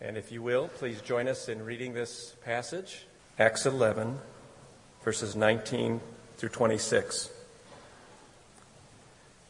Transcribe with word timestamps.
And 0.00 0.18
if 0.18 0.30
you 0.30 0.42
will, 0.42 0.68
please 0.68 1.00
join 1.00 1.26
us 1.26 1.48
in 1.48 1.64
reading 1.64 1.94
this 1.94 2.36
passage, 2.44 3.06
Acts 3.38 3.64
11, 3.64 4.18
verses 5.02 5.34
19 5.34 6.02
through 6.36 6.50
26. 6.50 7.30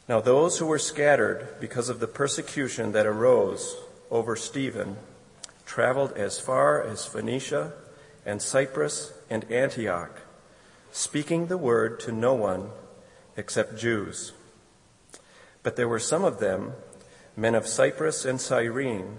Now, 0.08 0.20
those 0.20 0.58
who 0.58 0.66
were 0.66 0.78
scattered 0.78 1.48
because 1.60 1.88
of 1.88 1.98
the 1.98 2.06
persecution 2.06 2.92
that 2.92 3.06
arose 3.06 3.76
over 4.08 4.36
Stephen 4.36 4.98
traveled 5.64 6.12
as 6.12 6.38
far 6.38 6.80
as 6.80 7.04
Phoenicia 7.04 7.72
and 8.24 8.40
Cyprus 8.40 9.12
and 9.28 9.50
Antioch, 9.50 10.20
speaking 10.92 11.48
the 11.48 11.58
word 11.58 11.98
to 12.00 12.12
no 12.12 12.34
one 12.34 12.70
except 13.36 13.76
Jews. 13.76 14.32
But 15.64 15.74
there 15.74 15.88
were 15.88 15.98
some 15.98 16.22
of 16.22 16.38
them, 16.38 16.74
men 17.36 17.56
of 17.56 17.66
Cyprus 17.66 18.24
and 18.24 18.40
Cyrene, 18.40 19.18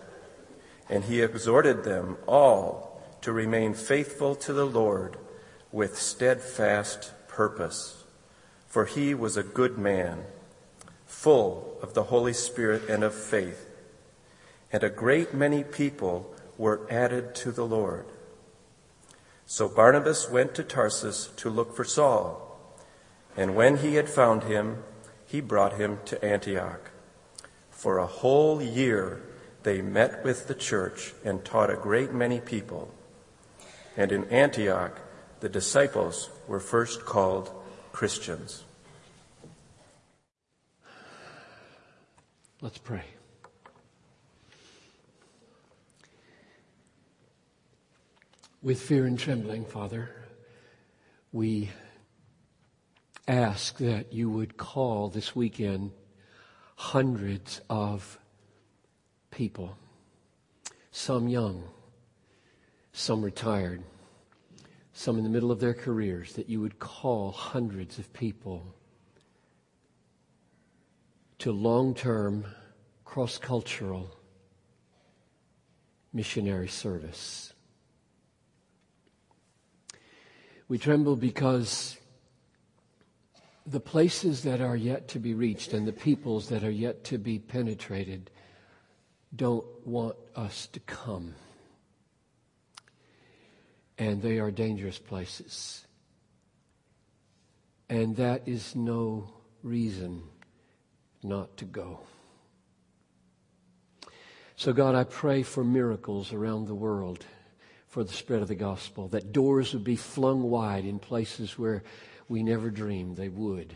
and 0.91 1.05
he 1.05 1.21
exhorted 1.21 1.85
them 1.85 2.17
all 2.27 3.01
to 3.21 3.31
remain 3.31 3.73
faithful 3.73 4.35
to 4.35 4.51
the 4.51 4.65
Lord 4.65 5.15
with 5.71 5.97
steadfast 5.97 7.13
purpose. 7.29 8.03
For 8.67 8.85
he 8.85 9.13
was 9.13 9.37
a 9.37 9.43
good 9.43 9.77
man, 9.77 10.25
full 11.07 11.77
of 11.81 11.93
the 11.93 12.03
Holy 12.03 12.33
Spirit 12.33 12.89
and 12.89 13.03
of 13.03 13.15
faith, 13.15 13.67
and 14.71 14.83
a 14.83 14.89
great 14.89 15.33
many 15.33 15.63
people 15.63 16.35
were 16.57 16.81
added 16.89 17.35
to 17.35 17.51
the 17.51 17.65
Lord. 17.65 18.05
So 19.45 19.69
Barnabas 19.69 20.29
went 20.29 20.55
to 20.55 20.63
Tarsus 20.63 21.29
to 21.37 21.49
look 21.49 21.73
for 21.73 21.85
Saul, 21.85 22.59
and 23.37 23.55
when 23.55 23.77
he 23.77 23.95
had 23.95 24.09
found 24.09 24.43
him, 24.43 24.83
he 25.25 25.39
brought 25.39 25.77
him 25.77 25.99
to 26.05 26.23
Antioch. 26.23 26.91
For 27.69 27.97
a 27.97 28.05
whole 28.05 28.61
year 28.61 29.21
they 29.63 29.81
met 29.81 30.23
with 30.23 30.47
the 30.47 30.55
church 30.55 31.13
and 31.23 31.43
taught 31.45 31.69
a 31.69 31.75
great 31.75 32.11
many 32.11 32.39
people. 32.39 32.93
And 33.95 34.11
in 34.11 34.25
Antioch, 34.25 34.99
the 35.39 35.49
disciples 35.49 36.29
were 36.47 36.59
first 36.59 37.05
called 37.05 37.51
Christians. 37.91 38.63
Let's 42.61 42.77
pray. 42.77 43.03
With 48.61 48.79
fear 48.79 49.07
and 49.07 49.17
trembling, 49.17 49.65
Father, 49.65 50.11
we 51.31 51.71
ask 53.27 53.77
that 53.77 54.13
you 54.13 54.29
would 54.29 54.57
call 54.57 55.09
this 55.09 55.35
weekend 55.35 55.91
hundreds 56.75 57.61
of 57.69 58.19
people, 59.31 59.77
some 60.91 61.27
young, 61.27 61.63
some 62.93 63.21
retired, 63.21 63.81
some 64.93 65.17
in 65.17 65.23
the 65.23 65.29
middle 65.29 65.51
of 65.51 65.59
their 65.59 65.73
careers, 65.73 66.33
that 66.33 66.49
you 66.49 66.59
would 66.61 66.77
call 66.79 67.31
hundreds 67.31 67.97
of 67.97 68.11
people 68.13 68.75
to 71.39 71.51
long 71.51 71.95
term, 71.95 72.45
cross 73.03 73.37
cultural 73.37 74.15
missionary 76.13 76.67
service. 76.67 77.53
We 80.67 80.77
tremble 80.77 81.15
because 81.15 81.97
the 83.65 83.79
places 83.79 84.43
that 84.43 84.61
are 84.61 84.75
yet 84.75 85.07
to 85.09 85.19
be 85.19 85.33
reached 85.33 85.73
and 85.73 85.87
the 85.87 85.93
peoples 85.93 86.49
that 86.49 86.63
are 86.63 86.71
yet 86.71 87.03
to 87.05 87.17
be 87.17 87.39
penetrated 87.39 88.29
don't 89.35 89.65
want 89.85 90.15
us 90.35 90.67
to 90.67 90.79
come. 90.81 91.35
And 93.97 94.21
they 94.21 94.39
are 94.39 94.51
dangerous 94.51 94.97
places. 94.97 95.85
And 97.89 98.15
that 98.17 98.47
is 98.47 98.75
no 98.75 99.31
reason 99.63 100.23
not 101.23 101.57
to 101.57 101.65
go. 101.65 101.99
So, 104.55 104.73
God, 104.73 104.95
I 104.95 105.03
pray 105.03 105.43
for 105.43 105.63
miracles 105.63 106.33
around 106.33 106.67
the 106.67 106.75
world 106.75 107.25
for 107.87 108.03
the 108.03 108.13
spread 108.13 108.41
of 108.41 108.47
the 108.47 108.55
gospel, 108.55 109.09
that 109.09 109.33
doors 109.33 109.73
would 109.73 109.83
be 109.83 109.97
flung 109.97 110.43
wide 110.43 110.85
in 110.85 110.97
places 110.97 111.59
where 111.59 111.83
we 112.29 112.41
never 112.41 112.69
dreamed 112.69 113.17
they 113.17 113.27
would, 113.27 113.75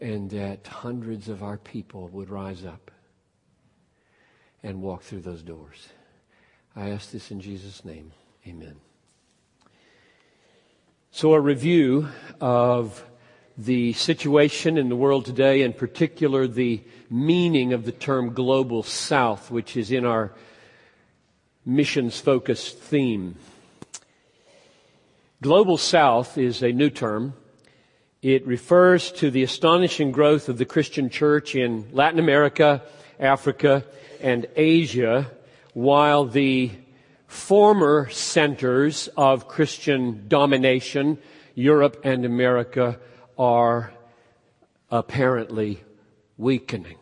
and 0.00 0.28
that 0.30 0.66
hundreds 0.66 1.28
of 1.28 1.44
our 1.44 1.56
people 1.56 2.08
would 2.08 2.28
rise 2.28 2.64
up 2.64 2.90
and 4.62 4.82
walk 4.82 5.02
through 5.02 5.20
those 5.20 5.42
doors. 5.42 5.88
I 6.74 6.90
ask 6.90 7.10
this 7.10 7.30
in 7.30 7.40
Jesus' 7.40 7.84
name. 7.84 8.12
Amen. 8.46 8.76
So, 11.10 11.32
a 11.32 11.40
review 11.40 12.08
of 12.40 13.02
the 13.56 13.94
situation 13.94 14.76
in 14.76 14.90
the 14.90 14.96
world 14.96 15.24
today, 15.24 15.62
in 15.62 15.72
particular 15.72 16.46
the 16.46 16.82
meaning 17.08 17.72
of 17.72 17.84
the 17.84 17.92
term 17.92 18.34
global 18.34 18.82
south, 18.82 19.50
which 19.50 19.76
is 19.76 19.90
in 19.90 20.04
our 20.04 20.32
missions 21.64 22.20
focused 22.20 22.78
theme. 22.78 23.36
Global 25.40 25.78
south 25.78 26.36
is 26.36 26.62
a 26.62 26.72
new 26.72 26.90
term. 26.90 27.34
It 28.22 28.46
refers 28.46 29.10
to 29.12 29.30
the 29.30 29.42
astonishing 29.42 30.12
growth 30.12 30.48
of 30.48 30.58
the 30.58 30.64
Christian 30.64 31.08
church 31.08 31.54
in 31.54 31.88
Latin 31.92 32.18
America, 32.18 32.82
Africa, 33.18 33.84
and 34.20 34.46
Asia, 34.56 35.30
while 35.74 36.24
the 36.24 36.70
former 37.26 38.08
centers 38.10 39.08
of 39.16 39.48
Christian 39.48 40.26
domination, 40.28 41.18
Europe 41.54 42.00
and 42.04 42.24
America, 42.24 42.98
are 43.38 43.92
apparently 44.90 45.82
weakening. 46.36 46.96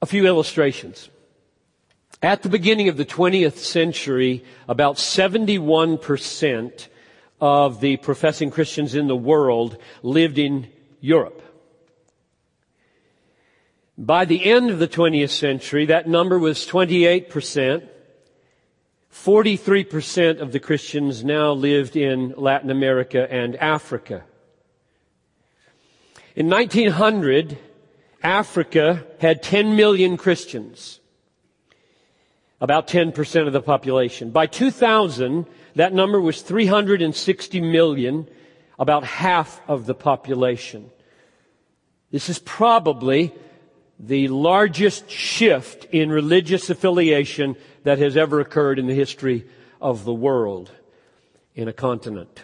A 0.00 0.06
few 0.06 0.26
illustrations. 0.26 1.10
At 2.22 2.42
the 2.42 2.48
beginning 2.48 2.88
of 2.88 2.96
the 2.96 3.04
20th 3.04 3.56
century, 3.56 4.44
about 4.68 4.96
71% 4.96 6.88
of 7.40 7.80
the 7.80 7.96
professing 7.96 8.50
Christians 8.50 8.94
in 8.94 9.08
the 9.08 9.16
world 9.16 9.76
lived 10.02 10.38
in 10.38 10.68
Europe. 11.00 11.41
By 13.98 14.24
the 14.24 14.44
end 14.50 14.70
of 14.70 14.78
the 14.78 14.88
20th 14.88 15.30
century, 15.30 15.86
that 15.86 16.08
number 16.08 16.38
was 16.38 16.66
28%. 16.66 17.88
43% 19.12 20.40
of 20.40 20.52
the 20.52 20.60
Christians 20.60 21.22
now 21.22 21.52
lived 21.52 21.96
in 21.96 22.32
Latin 22.36 22.70
America 22.70 23.30
and 23.30 23.54
Africa. 23.56 24.24
In 26.34 26.48
1900, 26.48 27.58
Africa 28.22 29.06
had 29.20 29.42
10 29.42 29.76
million 29.76 30.16
Christians. 30.16 31.00
About 32.58 32.88
10% 32.88 33.46
of 33.46 33.52
the 33.52 33.60
population. 33.60 34.30
By 34.30 34.46
2000, 34.46 35.46
that 35.74 35.92
number 35.92 36.18
was 36.20 36.40
360 36.40 37.60
million, 37.60 38.28
about 38.78 39.04
half 39.04 39.60
of 39.68 39.84
the 39.84 39.94
population. 39.94 40.90
This 42.10 42.30
is 42.30 42.38
probably 42.38 43.34
the 44.02 44.26
largest 44.26 45.08
shift 45.08 45.84
in 45.86 46.10
religious 46.10 46.68
affiliation 46.68 47.56
that 47.84 47.98
has 47.98 48.16
ever 48.16 48.40
occurred 48.40 48.80
in 48.80 48.88
the 48.88 48.94
history 48.94 49.46
of 49.80 50.04
the 50.04 50.12
world 50.12 50.72
in 51.54 51.68
a 51.68 51.72
continent. 51.72 52.42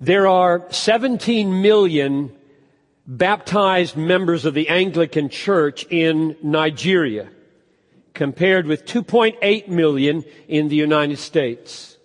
There 0.00 0.26
are 0.26 0.66
17 0.70 1.62
million 1.62 2.34
baptized 3.06 3.96
members 3.96 4.44
of 4.44 4.54
the 4.54 4.68
Anglican 4.68 5.28
Church 5.28 5.86
in 5.88 6.36
Nigeria 6.42 7.28
compared 8.12 8.66
with 8.66 8.84
2.8 8.86 9.68
million 9.68 10.24
in 10.48 10.68
the 10.68 10.76
United 10.76 11.18
States. 11.18 11.96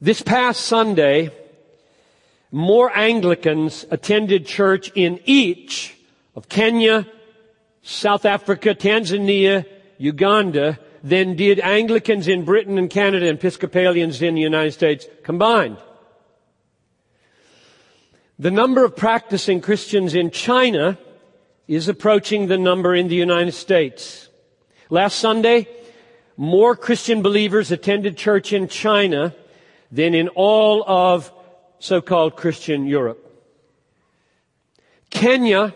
This 0.00 0.20
past 0.20 0.62
Sunday, 0.62 1.30
more 2.54 2.96
Anglicans 2.96 3.84
attended 3.90 4.46
church 4.46 4.92
in 4.94 5.18
each 5.24 5.96
of 6.36 6.48
Kenya, 6.48 7.04
South 7.82 8.24
Africa, 8.24 8.76
Tanzania, 8.76 9.66
Uganda 9.98 10.78
than 11.02 11.34
did 11.34 11.58
Anglicans 11.58 12.28
in 12.28 12.44
Britain 12.44 12.78
and 12.78 12.88
Canada 12.88 13.28
and 13.28 13.38
Episcopalians 13.38 14.22
in 14.22 14.36
the 14.36 14.40
United 14.40 14.70
States 14.70 15.04
combined. 15.24 15.78
The 18.38 18.52
number 18.52 18.84
of 18.84 18.94
practicing 18.94 19.60
Christians 19.60 20.14
in 20.14 20.30
China 20.30 20.96
is 21.66 21.88
approaching 21.88 22.46
the 22.46 22.56
number 22.56 22.94
in 22.94 23.08
the 23.08 23.16
United 23.16 23.52
States. 23.52 24.28
Last 24.90 25.18
Sunday, 25.18 25.66
more 26.36 26.76
Christian 26.76 27.20
believers 27.20 27.72
attended 27.72 28.16
church 28.16 28.52
in 28.52 28.68
China 28.68 29.34
than 29.90 30.14
in 30.14 30.28
all 30.28 30.84
of 30.86 31.32
so-called 31.84 32.34
Christian 32.34 32.86
Europe. 32.86 33.20
Kenya 35.10 35.74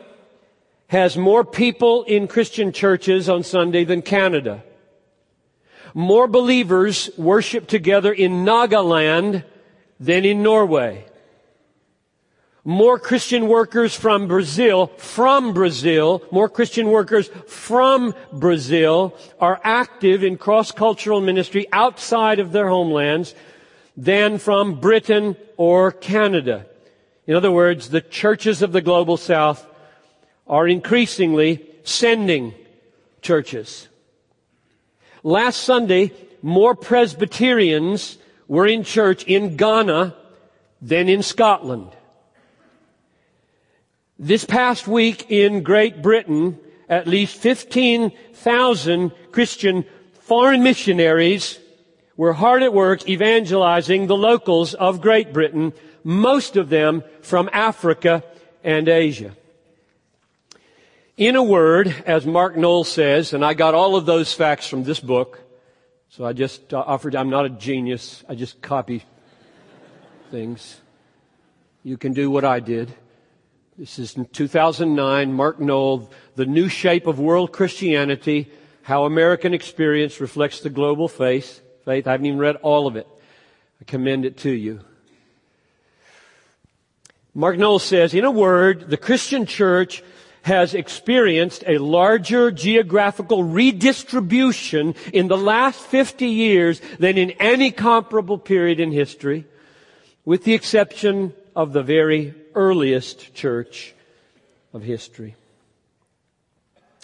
has 0.87 1.19
more 1.19 1.45
people 1.45 2.03
in 2.05 2.27
Christian 2.27 2.73
churches 2.73 3.29
on 3.29 3.43
Sunday 3.43 3.85
than 3.85 4.01
Canada. 4.01 4.65
More 5.93 6.27
believers 6.27 7.11
worship 7.19 7.67
together 7.67 8.11
in 8.11 8.47
Nagaland 8.47 9.45
than 10.01 10.25
in 10.25 10.43
Norway. 10.43 11.05
More 12.65 12.99
Christian 12.99 13.47
workers 13.47 13.95
from 13.95 14.29
Brazil, 14.29 14.87
from 14.97 15.53
Brazil, 15.53 16.23
more 16.31 16.49
Christian 16.49 16.89
workers 16.89 17.29
from 17.47 18.15
Brazil 18.33 19.15
are 19.39 19.61
active 19.63 20.25
in 20.25 20.39
cross-cultural 20.39 21.21
ministry 21.21 21.67
outside 21.71 22.39
of 22.41 22.53
their 22.53 22.69
homelands 22.69 23.35
than 23.99 24.39
from 24.39 24.79
Britain 24.79 25.37
or 25.56 25.91
Canada. 25.91 26.65
In 27.27 27.35
other 27.35 27.50
words, 27.50 27.91
the 27.91 28.00
churches 28.00 28.62
of 28.62 28.71
the 28.71 28.81
global 28.81 29.17
south 29.17 29.67
are 30.47 30.69
increasingly 30.69 31.67
sending 31.83 32.55
churches. 33.23 33.89
Last 35.25 35.56
Sunday, 35.65 36.12
more 36.43 36.77
Presbyterians 36.77 38.19
were 38.47 38.69
in 38.69 38.85
church 38.85 39.25
in 39.25 39.56
Ghana 39.56 40.15
than 40.81 41.09
in 41.09 41.25
Scotland. 41.25 41.91
This 44.17 44.45
past 44.45 44.87
week 44.87 45.29
in 45.29 45.65
Great 45.65 46.03
Britain, 46.03 46.56
at 46.89 47.09
least 47.09 47.37
15,000 47.37 49.11
Christian 49.33 49.85
foreign 50.21 50.62
missionaries 50.62 51.59
were 52.19 52.32
hard 52.35 52.65
at 52.65 52.75
work 52.75 53.09
evangelizing 53.09 54.09
the 54.09 54.17
locals 54.17 54.75
of 54.75 55.00
Great 55.00 55.32
Britain, 55.32 55.73
most 56.03 56.56
of 56.56 56.69
them 56.69 57.05
from 57.23 57.49
Africa 57.53 58.25
and 58.65 58.88
Asia. 58.88 59.35
In 61.17 61.37
a 61.37 61.43
word, 61.43 61.94
as 62.05 62.26
Mark 62.26 62.56
Noll 62.56 62.82
says, 62.82 63.32
and 63.32 63.44
I 63.44 63.55
got 63.55 63.75
all 63.75 63.94
of 63.94 64.05
those 64.05 64.35
facts 64.35 64.67
from 64.67 64.82
this 64.82 64.99
book, 64.99 65.41
so 66.11 66.25
I 66.25 66.32
just 66.32 66.75
uh, 66.75 66.82
offered, 66.85 67.15
I'm 67.15 67.31
not 67.31 67.47
a 67.47 67.50
genius, 67.50 68.25
I 68.29 68.35
just 68.35 68.61
copy 68.61 69.05
things. 70.32 70.81
You 71.85 71.97
can 71.97 72.14
do 72.14 72.31
what 72.32 72.44
I 72.44 72.59
did. 72.59 72.93
This 73.79 74.00
is 74.00 74.17
in 74.17 74.26
2009, 74.26 75.32
Mark 75.32 75.61
Noll, 75.61 76.11
The 76.35 76.47
New 76.47 76.69
Shape 76.69 77.06
of 77.06 77.21
World 77.21 77.53
Christianity, 77.53 78.50
How 78.82 79.05
American 79.05 79.55
Experience 79.55 80.21
Reflects 80.21 80.61
the 80.61 80.71
Global 80.71 81.06
Faith. 81.06 81.62
Faith. 81.88 82.06
I 82.06 82.11
haven't 82.11 82.26
even 82.26 82.38
read 82.38 82.56
all 82.56 82.87
of 82.87 82.96
it. 82.96 83.08
I 83.81 83.85
commend 83.85 84.26
it 84.26 84.37
to 84.40 84.50
you. 84.50 84.81
Mark 87.32 87.56
Noll 87.56 87.79
says, 87.79 88.12
in 88.12 88.26
a 88.26 88.31
word, 88.31 88.90
the 88.90 88.99
Christian 88.99 89.46
church 89.46 90.02
has 90.43 90.75
experienced 90.75 91.64
a 91.67 91.79
larger 91.79 92.50
geographical 92.50 93.43
redistribution 93.43 94.96
in 95.14 95.29
the 95.29 95.38
last 95.38 95.81
50 95.81 96.26
years 96.26 96.82
than 96.99 97.17
in 97.17 97.31
any 97.40 97.70
comparable 97.70 98.37
period 98.37 98.81
in 98.81 98.93
history, 98.93 99.46
with 100.26 100.44
the 100.44 100.52
exception 100.52 101.32
of 101.56 101.73
the 101.73 101.82
very 101.82 102.35
earliest 102.55 103.32
church 103.32 103.94
of 104.75 104.82
history. 104.82 105.37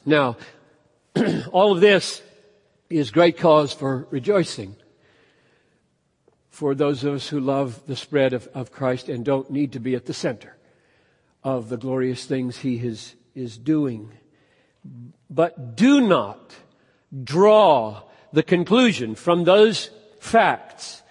Now, 0.04 0.36
all 1.52 1.72
of 1.72 1.80
this 1.80 2.20
is 2.90 3.10
great 3.10 3.38
cause 3.38 3.72
for 3.72 4.06
rejoicing 4.10 4.76
for 6.50 6.74
those 6.74 7.02
of 7.02 7.14
us 7.14 7.28
who 7.28 7.40
love 7.40 7.84
the 7.86 7.96
spread 7.96 8.32
of, 8.32 8.46
of 8.54 8.70
Christ 8.70 9.08
and 9.08 9.24
don't 9.24 9.50
need 9.50 9.72
to 9.72 9.80
be 9.80 9.96
at 9.96 10.06
the 10.06 10.14
center 10.14 10.56
of 11.42 11.68
the 11.68 11.76
glorious 11.76 12.24
things 12.26 12.58
He 12.58 12.78
has 12.78 13.16
is 13.34 13.58
doing. 13.58 14.12
But 15.28 15.76
do 15.76 16.00
not 16.00 16.54
draw 17.24 18.02
the 18.32 18.42
conclusion 18.42 19.14
from 19.14 19.44
those 19.44 19.90
facts 20.20 21.02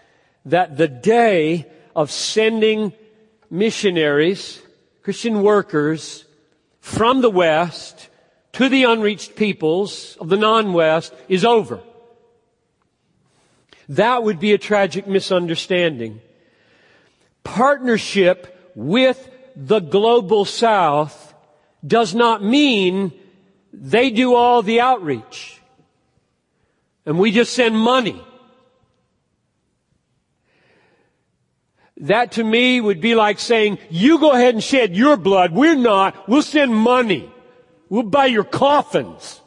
that 0.45 0.77
the 0.77 0.87
day 0.87 1.69
of 1.95 2.09
sending 2.11 2.93
missionaries, 3.49 4.61
Christian 5.01 5.41
workers 5.41 6.25
from 6.79 7.21
the 7.21 7.29
West 7.29 8.09
to 8.53 8.69
the 8.69 8.83
unreached 8.83 9.35
peoples 9.35 10.17
of 10.19 10.29
the 10.29 10.37
non-West 10.37 11.13
is 11.27 11.43
over. 11.43 11.79
That 13.89 14.23
would 14.23 14.39
be 14.39 14.53
a 14.53 14.57
tragic 14.57 15.07
misunderstanding. 15.07 16.21
Partnership 17.43 18.71
with 18.75 19.29
the 19.55 19.79
global 19.79 20.45
South 20.45 21.33
does 21.85 22.15
not 22.15 22.43
mean 22.43 23.11
they 23.73 24.09
do 24.09 24.35
all 24.35 24.61
the 24.61 24.81
outreach. 24.81 25.59
And 27.05 27.19
we 27.19 27.31
just 27.31 27.53
send 27.53 27.77
money. 27.77 28.23
That 31.97 32.33
to 32.33 32.43
me 32.43 32.79
would 32.79 33.01
be 33.01 33.15
like 33.15 33.39
saying, 33.39 33.79
you 33.89 34.19
go 34.19 34.31
ahead 34.31 34.53
and 34.53 34.63
shed 34.63 34.95
your 34.95 35.17
blood. 35.17 35.51
We're 35.51 35.75
not. 35.75 36.29
We'll 36.29 36.41
send 36.41 36.73
money. 36.73 37.32
We'll 37.93 38.01
buy 38.01 38.25
your 38.25 38.43
coffins. 38.43 39.39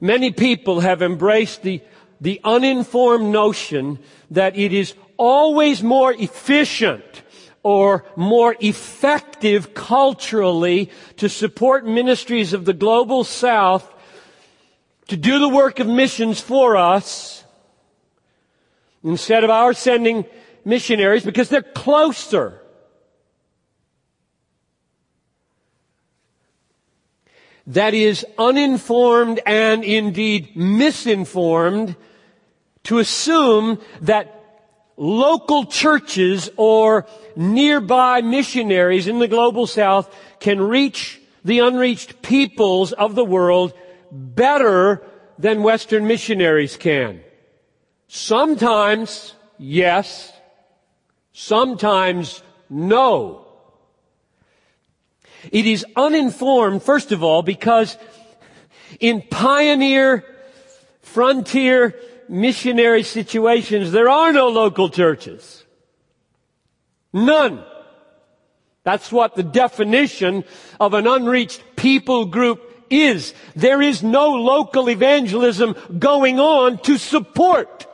Many 0.00 0.32
people 0.32 0.80
have 0.80 1.02
embraced 1.02 1.62
the, 1.62 1.82
the 2.20 2.40
uninformed 2.42 3.30
notion 3.30 4.00
that 4.32 4.58
it 4.58 4.72
is 4.72 4.94
always 5.18 5.84
more 5.84 6.12
efficient 6.12 7.22
or 7.62 8.06
more 8.16 8.56
effective 8.58 9.72
culturally 9.72 10.90
to 11.18 11.28
support 11.28 11.86
ministries 11.86 12.52
of 12.52 12.64
the 12.64 12.74
global 12.74 13.22
south 13.22 13.88
to 15.06 15.16
do 15.16 15.38
the 15.38 15.48
work 15.48 15.78
of 15.78 15.86
missions 15.86 16.40
for 16.40 16.76
us 16.76 17.44
instead 19.04 19.44
of 19.44 19.50
our 19.50 19.72
sending 19.72 20.24
missionaries 20.64 21.24
because 21.24 21.48
they're 21.48 21.62
closer. 21.62 22.57
That 27.68 27.92
is 27.92 28.24
uninformed 28.38 29.40
and 29.46 29.84
indeed 29.84 30.56
misinformed 30.56 31.96
to 32.84 32.98
assume 32.98 33.78
that 34.00 34.34
local 34.96 35.66
churches 35.66 36.50
or 36.56 37.06
nearby 37.36 38.22
missionaries 38.22 39.06
in 39.06 39.18
the 39.18 39.28
global 39.28 39.66
south 39.66 40.14
can 40.40 40.60
reach 40.60 41.20
the 41.44 41.58
unreached 41.58 42.22
peoples 42.22 42.92
of 42.92 43.14
the 43.14 43.24
world 43.24 43.74
better 44.10 45.02
than 45.38 45.62
Western 45.62 46.06
missionaries 46.06 46.76
can. 46.76 47.20
Sometimes, 48.08 49.34
yes. 49.58 50.32
Sometimes, 51.32 52.42
no. 52.70 53.47
It 55.50 55.66
is 55.66 55.84
uninformed, 55.96 56.82
first 56.82 57.12
of 57.12 57.22
all, 57.22 57.42
because 57.42 57.96
in 59.00 59.22
pioneer, 59.22 60.24
frontier 61.02 61.94
missionary 62.28 63.02
situations, 63.02 63.92
there 63.92 64.08
are 64.08 64.32
no 64.32 64.48
local 64.48 64.90
churches. 64.90 65.64
None. 67.12 67.64
That's 68.84 69.10
what 69.10 69.34
the 69.34 69.42
definition 69.42 70.44
of 70.80 70.94
an 70.94 71.06
unreached 71.06 71.62
people 71.76 72.26
group 72.26 72.86
is. 72.90 73.34
There 73.54 73.82
is 73.82 74.02
no 74.02 74.34
local 74.34 74.88
evangelism 74.88 75.74
going 75.98 76.40
on 76.40 76.78
to 76.78 76.96
support. 76.96 77.86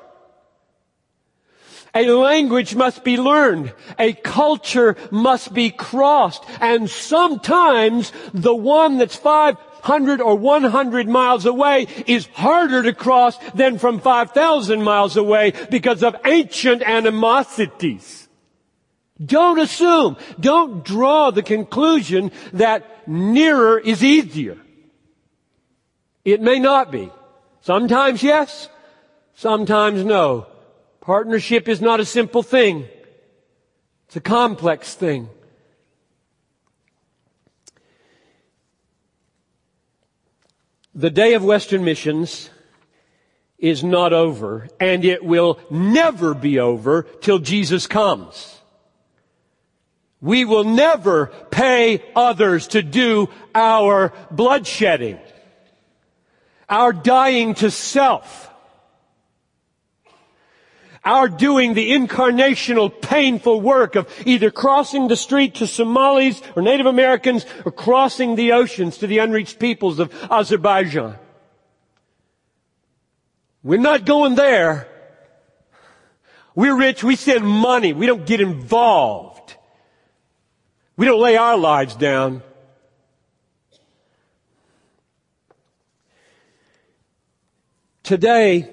A 1.94 2.10
language 2.10 2.74
must 2.74 3.04
be 3.04 3.16
learned. 3.16 3.72
A 3.98 4.12
culture 4.14 4.96
must 5.12 5.54
be 5.54 5.70
crossed. 5.70 6.42
And 6.60 6.90
sometimes 6.90 8.12
the 8.32 8.54
one 8.54 8.98
that's 8.98 9.14
500 9.14 10.20
or 10.20 10.36
100 10.36 11.08
miles 11.08 11.46
away 11.46 11.86
is 12.06 12.26
harder 12.34 12.82
to 12.82 12.92
cross 12.92 13.38
than 13.54 13.78
from 13.78 14.00
5,000 14.00 14.82
miles 14.82 15.16
away 15.16 15.52
because 15.70 16.02
of 16.02 16.16
ancient 16.24 16.82
animosities. 16.82 18.28
Don't 19.24 19.60
assume, 19.60 20.16
don't 20.40 20.84
draw 20.84 21.30
the 21.30 21.44
conclusion 21.44 22.32
that 22.54 23.06
nearer 23.06 23.78
is 23.78 24.02
easier. 24.02 24.58
It 26.24 26.40
may 26.40 26.58
not 26.58 26.90
be. 26.90 27.12
Sometimes 27.60 28.22
yes, 28.24 28.68
sometimes 29.34 30.04
no. 30.04 30.48
Partnership 31.04 31.68
is 31.68 31.82
not 31.82 32.00
a 32.00 32.04
simple 32.06 32.42
thing. 32.42 32.88
It's 34.06 34.16
a 34.16 34.20
complex 34.20 34.94
thing. 34.94 35.28
The 40.94 41.10
day 41.10 41.34
of 41.34 41.44
Western 41.44 41.84
missions 41.84 42.48
is 43.58 43.84
not 43.84 44.14
over 44.14 44.68
and 44.80 45.04
it 45.04 45.22
will 45.22 45.58
never 45.70 46.32
be 46.32 46.58
over 46.58 47.02
till 47.20 47.38
Jesus 47.38 47.86
comes. 47.86 48.60
We 50.22 50.46
will 50.46 50.64
never 50.64 51.26
pay 51.50 52.02
others 52.16 52.68
to 52.68 52.82
do 52.82 53.28
our 53.54 54.10
bloodshedding, 54.32 55.20
our 56.66 56.94
dying 56.94 57.52
to 57.56 57.70
self, 57.70 58.53
our 61.04 61.28
doing 61.28 61.74
the 61.74 61.90
incarnational 61.90 62.90
painful 63.00 63.60
work 63.60 63.94
of 63.94 64.08
either 64.24 64.50
crossing 64.50 65.08
the 65.08 65.16
street 65.16 65.56
to 65.56 65.66
Somalis 65.66 66.40
or 66.56 66.62
Native 66.62 66.86
Americans 66.86 67.44
or 67.64 67.72
crossing 67.72 68.36
the 68.36 68.52
oceans 68.52 68.98
to 68.98 69.06
the 69.06 69.18
unreached 69.18 69.58
peoples 69.58 69.98
of 69.98 70.12
Azerbaijan. 70.30 71.16
We're 73.62 73.80
not 73.80 74.04
going 74.04 74.34
there. 74.34 74.88
We're 76.54 76.76
rich. 76.76 77.02
We 77.02 77.16
send 77.16 77.46
money. 77.46 77.92
We 77.92 78.06
don't 78.06 78.26
get 78.26 78.40
involved. 78.40 79.56
We 80.96 81.06
don't 81.06 81.20
lay 81.20 81.36
our 81.36 81.56
lives 81.56 81.96
down. 81.96 82.42
Today, 88.04 88.68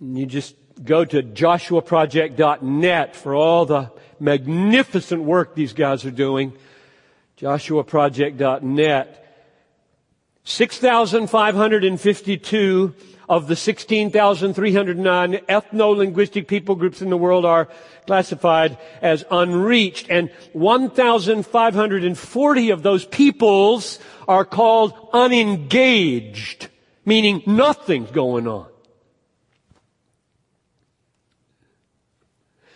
you 0.00 0.26
just 0.26 0.54
go 0.82 1.04
to 1.04 1.22
joshuaproject.net 1.22 3.16
for 3.16 3.34
all 3.34 3.66
the 3.66 3.90
magnificent 4.18 5.22
work 5.22 5.54
these 5.54 5.72
guys 5.72 6.04
are 6.04 6.10
doing. 6.10 6.52
joshuaproject.net. 7.38 9.20
6,552 10.46 12.94
of 13.28 13.46
the 13.46 13.56
16,309 13.56 15.32
ethno-linguistic 15.32 16.46
people 16.46 16.74
groups 16.74 17.00
in 17.00 17.08
the 17.08 17.16
world 17.16 17.46
are 17.46 17.68
classified 18.06 18.76
as 19.00 19.24
unreached 19.30 20.10
and 20.10 20.30
1,540 20.52 22.70
of 22.70 22.82
those 22.82 23.06
peoples 23.06 23.98
are 24.28 24.44
called 24.44 24.92
unengaged, 25.14 26.68
meaning 27.06 27.42
nothing's 27.46 28.10
going 28.10 28.46
on. 28.46 28.66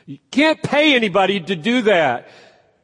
You 0.08 0.18
can't 0.30 0.62
pay 0.62 0.96
anybody 0.96 1.38
to 1.38 1.54
do 1.54 1.82
that. 1.82 2.28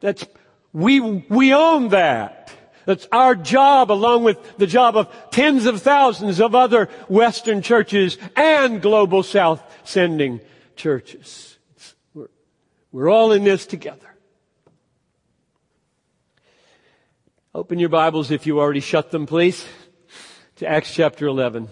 That's, 0.01 0.27
we, 0.75 1.01
we 1.01 1.55
own 1.55 1.89
that. 1.89 2.53
That's 2.85 3.09
our 3.11 3.35
job 3.35 3.91
along 3.91 4.25
with 4.25 4.59
the 4.59 4.67
job 4.67 4.95
of 4.95 5.09
tens 5.31 5.65
of 5.65 5.81
thousands 5.81 6.39
of 6.39 6.55
other 6.55 6.91
Western 7.09 7.63
churches 7.63 8.19
and 8.37 8.83
Global 8.83 9.23
South 9.23 9.63
sending 9.85 10.43
churches. 10.77 11.57
We're, 12.13 12.29
we're 12.93 13.09
all 13.09 13.33
in 13.33 13.43
this 13.43 13.65
together. 13.65 14.15
Open 17.55 17.79
your 17.79 17.89
Bibles 17.89 18.31
if 18.31 18.47
you 18.47 18.61
already 18.61 18.81
shut 18.81 19.11
them, 19.11 19.25
please, 19.25 19.65
to 20.57 20.67
Acts 20.67 20.93
chapter 20.93 21.27
11. 21.27 21.69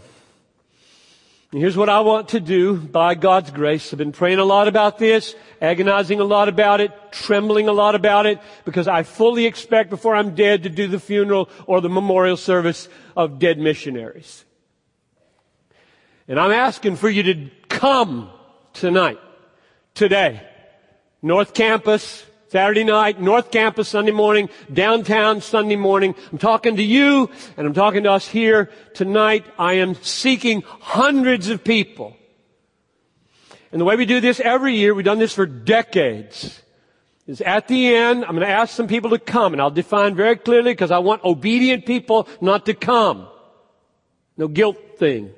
Here's 1.55 1.77
what 1.77 1.91
I 1.91 2.01
want 2.01 2.31
to 2.31 2.41
do 2.41 2.79
by 2.79 3.15
God's 3.15 3.51
grace. 3.51 3.93
I've 3.93 3.99
been 3.99 4.13
praying 4.13 4.39
a 4.39 4.45
lot 4.45 4.69
about 4.69 4.97
this, 4.97 5.35
agonizing 5.61 6.19
a 6.19 6.25
lot 6.25 6.49
about 6.49 6.81
it, 6.81 6.93
trembling 7.13 7.69
a 7.69 7.75
lot 7.75 7.95
about 7.95 8.25
it, 8.25 8.39
because 8.65 8.89
I 8.89 9.03
fully 9.03 9.45
expect 9.45 9.91
before 9.91 10.17
I'm 10.17 10.35
dead 10.35 10.63
to 10.63 10.71
do 10.71 10.89
the 10.89 10.99
funeral 10.99 11.51
or 11.67 11.83
the 11.83 11.91
memorial 11.91 12.39
service 12.39 12.89
of 13.15 13.39
dead 13.39 13.59
missionaries. 13.59 14.47
And 16.27 16.41
I'm 16.41 16.53
asking 16.53 16.97
for 16.97 17.11
you 17.11 17.23
to 17.25 17.51
come 17.69 18.31
tonight, 18.73 19.19
today, 19.93 20.49
North 21.21 21.53
Campus, 21.53 22.25
Saturday 22.53 22.85
night, 22.85 23.19
North 23.19 23.51
Campus 23.51 23.89
Sunday 23.89 24.13
morning, 24.13 24.51
downtown 24.71 25.41
Sunday 25.41 25.75
morning. 25.75 26.15
I'm 26.31 26.37
talking 26.37 26.77
to 26.77 26.83
you 26.83 27.31
and 27.57 27.67
I'm 27.67 27.73
talking 27.73 28.03
to 28.03 28.13
us 28.13 28.29
here 28.29 28.69
tonight. 28.93 29.47
I 29.59 29.73
am 29.77 29.95
seeking 29.95 30.61
hundreds 30.61 31.49
of 31.49 31.65
people. 31.65 32.15
And 33.73 33.81
the 33.81 33.87
way 33.87 33.97
we 33.97 34.05
do 34.05 34.21
this 34.21 34.39
every 34.39 34.77
year, 34.77 34.93
we've 34.93 35.03
done 35.03 35.19
this 35.19 35.33
for 35.33 35.47
decades, 35.47 36.61
is 37.27 37.41
at 37.41 37.69
the 37.69 37.95
end, 37.95 38.23
I'm 38.23 38.33
going 38.33 38.47
to 38.47 38.53
ask 38.53 38.77
some 38.77 38.87
people 38.87 39.09
to 39.09 39.19
come 39.19 39.55
and 39.55 39.63
I'll 39.63 39.71
define 39.71 40.15
very 40.15 40.37
clearly 40.37 40.73
because 40.73 40.91
I 40.91 40.99
want 40.99 41.25
obedient 41.25 41.87
people 41.87 42.29
not 42.43 42.67
to 42.67 42.75
come. 42.75 43.29
No 44.37 44.47
guilt 44.47 44.99
thing. 44.99 45.31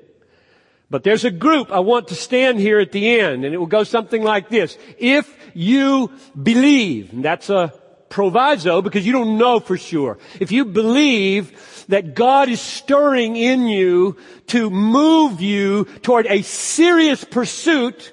But 0.94 1.02
there's 1.02 1.24
a 1.24 1.30
group 1.32 1.72
I 1.72 1.80
want 1.80 2.06
to 2.06 2.14
stand 2.14 2.60
here 2.60 2.78
at 2.78 2.92
the 2.92 3.18
end 3.18 3.44
and 3.44 3.52
it 3.52 3.58
will 3.58 3.66
go 3.66 3.82
something 3.82 4.22
like 4.22 4.48
this. 4.48 4.78
If 4.96 5.28
you 5.52 6.12
believe, 6.40 7.12
and 7.12 7.24
that's 7.24 7.50
a 7.50 7.74
proviso 8.10 8.80
because 8.80 9.04
you 9.04 9.12
don't 9.12 9.36
know 9.36 9.58
for 9.58 9.76
sure. 9.76 10.18
If 10.38 10.52
you 10.52 10.64
believe 10.64 11.84
that 11.88 12.14
God 12.14 12.48
is 12.48 12.60
stirring 12.60 13.34
in 13.34 13.66
you 13.66 14.18
to 14.46 14.70
move 14.70 15.40
you 15.40 15.86
toward 16.02 16.26
a 16.28 16.42
serious 16.42 17.24
pursuit, 17.24 18.12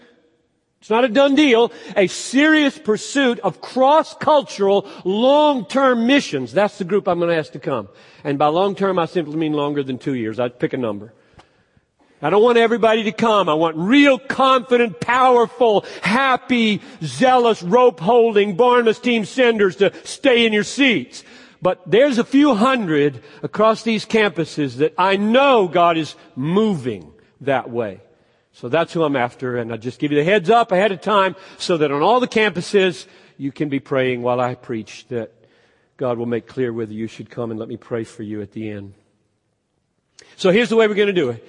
it's 0.80 0.90
not 0.90 1.06
a 1.06 1.08
done 1.08 1.36
deal, 1.36 1.72
a 1.96 2.08
serious 2.08 2.80
pursuit 2.80 3.40
of 3.42 3.62
cross-cultural, 3.62 4.90
long-term 5.06 6.08
missions. 6.08 6.52
That's 6.52 6.80
the 6.80 6.86
group 6.86 7.08
I'm 7.08 7.20
going 7.20 7.30
to 7.30 7.38
ask 7.38 7.52
to 7.52 7.60
come. 7.60 7.90
And 8.24 8.40
by 8.40 8.48
long-term, 8.48 8.98
I 8.98 9.06
simply 9.06 9.36
mean 9.36 9.54
longer 9.54 9.84
than 9.84 10.00
two 10.00 10.16
years. 10.16 10.40
I'd 10.40 10.58
pick 10.58 10.74
a 10.74 10.78
number. 10.78 11.14
I 12.22 12.30
don't 12.30 12.44
want 12.44 12.58
everybody 12.58 13.04
to 13.04 13.12
come. 13.12 13.50
I 13.50 13.56
want 13.56 13.78
real 13.78 14.20
confident, 14.20 15.00
powerful, 15.00 15.86
happy, 16.01 16.82
zealous, 17.01 17.63
rope 17.63 18.00
holding 18.00 18.56
Barnabas 18.56 19.00
team 19.00 19.25
senders 19.25 19.78
to 19.78 19.92
stay 20.06 20.46
in 20.46 20.54
your 20.54 20.63
seats. 20.63 21.24
But 21.62 21.82
there's 21.90 22.18
a 22.18 22.24
few 22.24 22.56
hundred 22.56 23.24
across 23.44 23.84
these 23.84 24.06
campuses 24.06 24.78
that 24.78 24.94
I 24.98 25.18
know 25.18 25.68
God 25.68 25.98
is 25.98 26.16
moving 26.36 27.12
that 27.42 27.70
way. 27.70 28.01
So 28.54 28.68
that's 28.70 28.94
who 28.94 29.04
I'm 29.04 29.16
after 29.16 29.58
and 29.58 29.72
I 29.72 29.78
just 29.78 30.00
give 30.00 30.12
you 30.12 30.18
the 30.18 30.24
heads 30.24 30.50
up 30.50 30.72
ahead 30.72 30.92
of 30.92 31.01
time 31.01 31.36
so 31.58 31.78
that 31.78 31.92
on 31.92 32.01
all 32.01 32.20
the 32.20 32.28
campuses 32.28 33.06
you 33.38 33.51
can 33.51 33.70
be 33.70 33.80
praying 33.80 34.22
while 34.22 34.40
I 34.40 34.56
preach 34.56 35.08
that 35.08 35.32
God 35.98 36.18
will 36.18 36.25
make 36.25 36.48
clear 36.48 36.74
whether 36.74 36.94
you 36.94 37.08
should 37.08 37.30
come 37.30 37.51
and 37.51 37.60
let 37.60 37.70
me 37.70 37.78
pray 37.78 38.04
for 38.04 38.24
you 38.24 38.42
at 38.42 38.51
the 38.51 38.70
end. 38.70 38.94
So 40.36 40.51
here's 40.51 40.70
the 40.70 40.75
way 40.75 40.88
we're 40.88 40.96
going 40.96 41.08
to 41.08 41.13
do 41.13 41.30
it. 41.30 41.48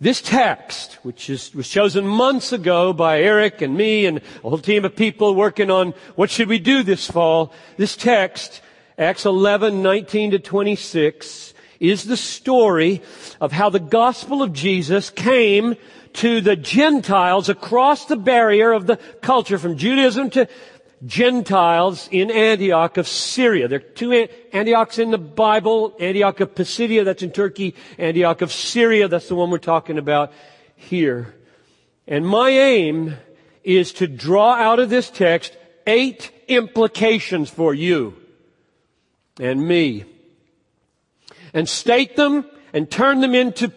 This 0.00 0.20
text, 0.20 0.96
which 1.02 1.28
is, 1.28 1.52
was 1.52 1.68
chosen 1.68 2.06
months 2.06 2.52
ago 2.52 2.92
by 2.92 3.20
Eric 3.20 3.62
and 3.62 3.76
me 3.76 4.06
and 4.06 4.18
a 4.18 4.48
whole 4.48 4.58
team 4.58 4.84
of 4.84 4.94
people 4.94 5.34
working 5.34 5.72
on 5.72 5.92
what 6.14 6.30
should 6.30 6.46
we 6.46 6.60
do 6.60 6.84
this 6.84 7.10
fall, 7.10 7.52
this 7.78 7.96
text, 7.96 8.62
Acts 8.96 9.26
11, 9.26 9.82
19 9.82 10.30
to 10.30 10.38
26, 10.38 11.52
is 11.80 12.04
the 12.04 12.16
story 12.16 13.02
of 13.40 13.50
how 13.50 13.70
the 13.70 13.80
gospel 13.80 14.40
of 14.40 14.52
Jesus 14.52 15.10
came 15.10 15.74
to 16.12 16.40
the 16.40 16.54
Gentiles 16.54 17.48
across 17.48 18.04
the 18.04 18.16
barrier 18.16 18.70
of 18.70 18.86
the 18.86 18.98
culture 19.20 19.58
from 19.58 19.76
Judaism 19.76 20.30
to 20.30 20.48
Gentiles 21.06 22.08
in 22.10 22.30
Antioch 22.30 22.96
of 22.96 23.06
Syria. 23.06 23.68
There 23.68 23.78
are 23.78 23.82
two 23.82 24.28
Antiochs 24.52 24.98
in 24.98 25.10
the 25.10 25.18
Bible. 25.18 25.94
Antioch 26.00 26.40
of 26.40 26.54
Pisidia, 26.54 27.04
that's 27.04 27.22
in 27.22 27.30
Turkey. 27.30 27.74
Antioch 27.98 28.42
of 28.42 28.52
Syria, 28.52 29.08
that's 29.08 29.28
the 29.28 29.34
one 29.34 29.50
we're 29.50 29.58
talking 29.58 29.98
about 29.98 30.32
here. 30.74 31.34
And 32.06 32.26
my 32.26 32.50
aim 32.50 33.16
is 33.62 33.92
to 33.94 34.06
draw 34.06 34.54
out 34.54 34.78
of 34.78 34.90
this 34.90 35.10
text 35.10 35.56
eight 35.86 36.30
implications 36.48 37.50
for 37.50 37.74
you 37.74 38.16
and 39.38 39.66
me. 39.66 40.04
And 41.54 41.68
state 41.68 42.16
them 42.16 42.44
and 42.72 42.90
turn 42.90 43.20
them 43.20 43.34
into 43.34 43.72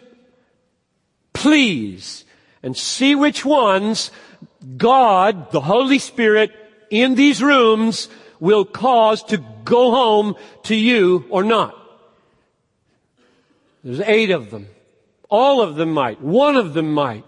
please 1.34 2.26
and 2.64 2.76
see 2.76 3.16
which 3.16 3.46
ones 3.46 4.12
God, 4.78 5.52
the 5.52 5.62
Holy 5.62 6.00
Spirit, 6.00 6.52
in 6.92 7.16
these 7.16 7.42
rooms 7.42 8.10
will 8.40 8.66
cause 8.66 9.24
to 9.24 9.38
go 9.64 9.90
home 9.92 10.36
to 10.64 10.76
you 10.76 11.26
or 11.30 11.44
not. 11.44 11.76
There's 13.84 14.02
eight 14.02 14.30
of 14.30 14.52
them. 14.52 14.68
All 15.30 15.62
of 15.62 15.76
them 15.76 15.92
might. 15.92 16.22
One 16.22 16.56
of 16.56 16.74
them 16.74 16.94
might. 16.94 17.24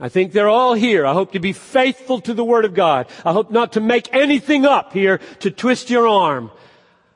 I 0.00 0.08
think 0.08 0.32
they're 0.32 0.48
all 0.48 0.72
here. 0.72 1.04
I 1.04 1.12
hope 1.12 1.32
to 1.32 1.40
be 1.40 1.52
faithful 1.52 2.22
to 2.22 2.32
the 2.32 2.44
Word 2.44 2.64
of 2.64 2.72
God. 2.72 3.06
I 3.24 3.32
hope 3.32 3.50
not 3.50 3.72
to 3.72 3.80
make 3.80 4.12
anything 4.14 4.64
up 4.64 4.94
here 4.94 5.20
to 5.40 5.50
twist 5.50 5.90
your 5.90 6.08
arm. 6.08 6.50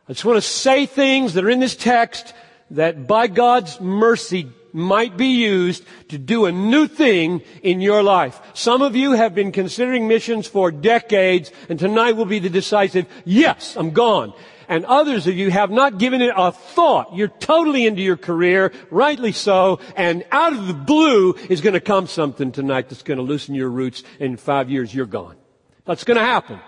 I 0.07 0.13
just 0.13 0.27
want 0.27 0.37
to 0.37 0.43
say 0.43 0.85
things 0.85 1.33
that 1.33 1.45
are 1.45 1.51
in 1.51 1.61
this 1.61 1.75
text 1.75 2.35
that 2.71 3.07
by 3.07 3.27
God's 3.27 3.81
mercy 3.81 4.49
might 4.75 5.17
be 5.17 5.29
used 5.29 5.85
to 6.09 6.19
do 6.19 6.45
a 6.45 6.53
new 6.53 6.87
thing 6.87 7.41
in 7.63 7.81
your 7.81 8.03
life. 8.03 8.41
Some 8.53 8.83
of 8.83 8.95
you 8.97 9.13
have 9.13 9.35
been 9.35 9.53
considering 9.53 10.09
missions 10.09 10.47
for 10.47 10.71
decades 10.71 11.53
and 11.69 11.79
tonight 11.79 12.13
will 12.13 12.27
be 12.27 12.41
the 12.41 12.51
decisive, 12.51 13.07
yes, 13.25 13.77
I'm 13.77 13.93
gone. 13.93 14.35
And 14.69 14.85
others 14.87 15.27
of 15.27 15.37
you 15.37 15.51
have 15.51 15.71
not 15.71 15.99
given 15.99 16.23
it 16.23 16.33
a 16.37 16.51
thought. 16.51 17.15
You're 17.15 17.29
totally 17.29 17.87
into 17.87 18.03
your 18.03 18.17
career, 18.17 18.73
rightly 18.91 19.33
so, 19.33 19.79
and 19.95 20.25
out 20.33 20.53
of 20.53 20.67
the 20.67 20.75
blue 20.75 21.35
is 21.49 21.61
going 21.61 21.75
to 21.75 21.81
come 21.81 22.07
something 22.07 22.51
tonight 22.51 22.89
that's 22.89 23.03
going 23.03 23.19
to 23.19 23.23
loosen 23.23 23.55
your 23.55 23.69
roots. 23.69 24.03
In 24.19 24.37
five 24.37 24.71
years, 24.71 24.95
you're 24.95 25.07
gone. 25.07 25.37
That's 25.85 26.05
going 26.05 26.19
to 26.19 26.25
happen. 26.25 26.61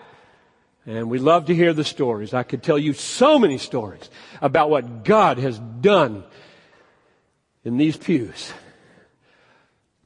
And 0.86 1.10
we 1.10 1.18
love 1.18 1.46
to 1.46 1.54
hear 1.54 1.72
the 1.72 1.84
stories. 1.84 2.32
I 2.32 2.44
could 2.44 2.62
tell 2.62 2.78
you 2.78 2.92
so 2.92 3.38
many 3.38 3.58
stories 3.58 4.08
about 4.40 4.70
what 4.70 5.02
God 5.04 5.38
has 5.38 5.58
done 5.58 6.22
in 7.66 7.76
these 7.76 7.96
pews 7.96 8.52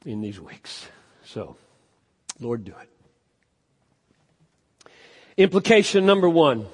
in 0.07 0.23
these 0.23 0.41
weeks. 0.41 0.87
So, 1.25 1.57
Lord, 2.41 2.65
do 2.65 2.73
it. 2.73 2.89
Implication 5.37 6.07
number 6.07 6.29
one. 6.29 6.67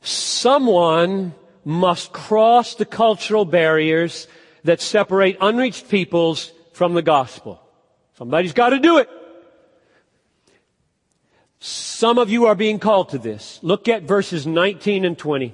Someone 0.00 1.34
must 1.64 2.12
cross 2.12 2.76
the 2.76 2.84
cultural 2.84 3.44
barriers 3.44 4.28
that 4.62 4.80
separate 4.80 5.36
unreached 5.40 5.88
peoples 5.88 6.52
from 6.72 6.94
the 6.94 7.02
gospel. 7.02 7.60
Somebody's 8.16 8.52
got 8.52 8.70
to 8.70 8.78
do 8.78 8.98
it. 8.98 9.08
Some 11.58 12.18
of 12.18 12.30
you 12.30 12.46
are 12.46 12.54
being 12.54 12.78
called 12.78 13.08
to 13.08 13.18
this. 13.18 13.58
Look 13.62 13.88
at 13.88 14.04
verses 14.04 14.46
19 14.46 15.04
and 15.04 15.18
20. 15.18 15.52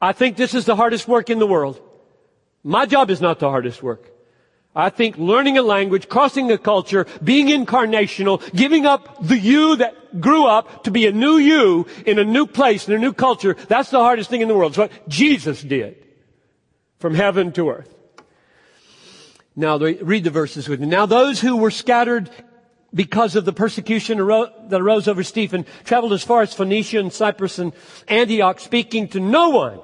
I 0.00 0.12
think 0.12 0.36
this 0.36 0.54
is 0.54 0.64
the 0.64 0.76
hardest 0.76 1.06
work 1.06 1.30
in 1.30 1.38
the 1.38 1.46
world. 1.46 1.80
My 2.62 2.86
job 2.86 3.10
is 3.10 3.20
not 3.20 3.38
the 3.38 3.50
hardest 3.50 3.82
work. 3.82 4.10
I 4.74 4.88
think 4.88 5.18
learning 5.18 5.58
a 5.58 5.62
language, 5.62 6.08
crossing 6.08 6.50
a 6.52 6.58
culture, 6.58 7.06
being 7.24 7.48
incarnational, 7.48 8.40
giving 8.54 8.86
up 8.86 9.26
the 9.26 9.36
you 9.36 9.76
that 9.76 10.20
grew 10.20 10.46
up 10.46 10.84
to 10.84 10.90
be 10.92 11.06
a 11.06 11.12
new 11.12 11.38
you 11.38 11.86
in 12.06 12.18
a 12.20 12.24
new 12.24 12.46
place, 12.46 12.86
in 12.86 12.94
a 12.94 12.98
new 12.98 13.12
culture, 13.12 13.56
that's 13.68 13.90
the 13.90 13.98
hardest 13.98 14.30
thing 14.30 14.42
in 14.42 14.48
the 14.48 14.54
world. 14.54 14.72
It's 14.72 14.78
what 14.78 15.08
Jesus 15.08 15.60
did 15.62 15.96
from 16.98 17.14
heaven 17.14 17.50
to 17.52 17.70
earth. 17.70 17.92
Now 19.56 19.76
read 19.76 20.24
the 20.24 20.30
verses 20.30 20.68
with 20.68 20.80
me. 20.80 20.86
Now 20.86 21.06
those 21.06 21.40
who 21.40 21.56
were 21.56 21.72
scattered 21.72 22.30
because 22.94 23.34
of 23.34 23.44
the 23.44 23.52
persecution 23.52 24.18
that 24.18 24.80
arose 24.80 25.08
over 25.08 25.24
Stephen 25.24 25.66
traveled 25.84 26.12
as 26.12 26.22
far 26.22 26.42
as 26.42 26.54
Phoenicia 26.54 27.00
and 27.00 27.12
Cyprus 27.12 27.58
and 27.58 27.72
Antioch 28.06 28.60
speaking 28.60 29.08
to 29.08 29.20
no 29.20 29.50
one 29.50 29.80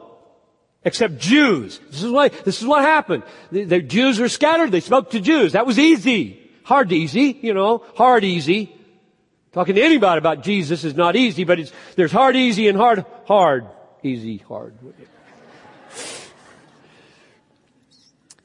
except 0.86 1.18
Jews. 1.18 1.80
This 1.90 2.04
is 2.04 2.10
what, 2.10 2.32
this 2.44 2.62
is 2.62 2.66
what 2.66 2.82
happened. 2.82 3.24
The, 3.50 3.64
the, 3.64 3.82
Jews 3.82 4.20
were 4.20 4.28
scattered. 4.28 4.70
They 4.70 4.80
spoke 4.80 5.10
to 5.10 5.20
Jews. 5.20 5.52
That 5.52 5.66
was 5.66 5.80
easy. 5.80 6.40
Hard 6.62 6.92
easy, 6.92 7.38
you 7.42 7.52
know, 7.52 7.84
hard 7.96 8.22
easy. 8.22 8.72
Talking 9.52 9.74
to 9.74 9.82
anybody 9.82 10.18
about 10.18 10.44
Jesus 10.44 10.84
is 10.84 10.94
not 10.94 11.16
easy, 11.16 11.42
but 11.42 11.58
it's, 11.58 11.72
there's 11.96 12.12
hard 12.12 12.36
easy 12.36 12.68
and 12.68 12.78
hard, 12.78 13.04
hard, 13.26 13.66
easy, 14.04 14.38
hard. 14.38 14.74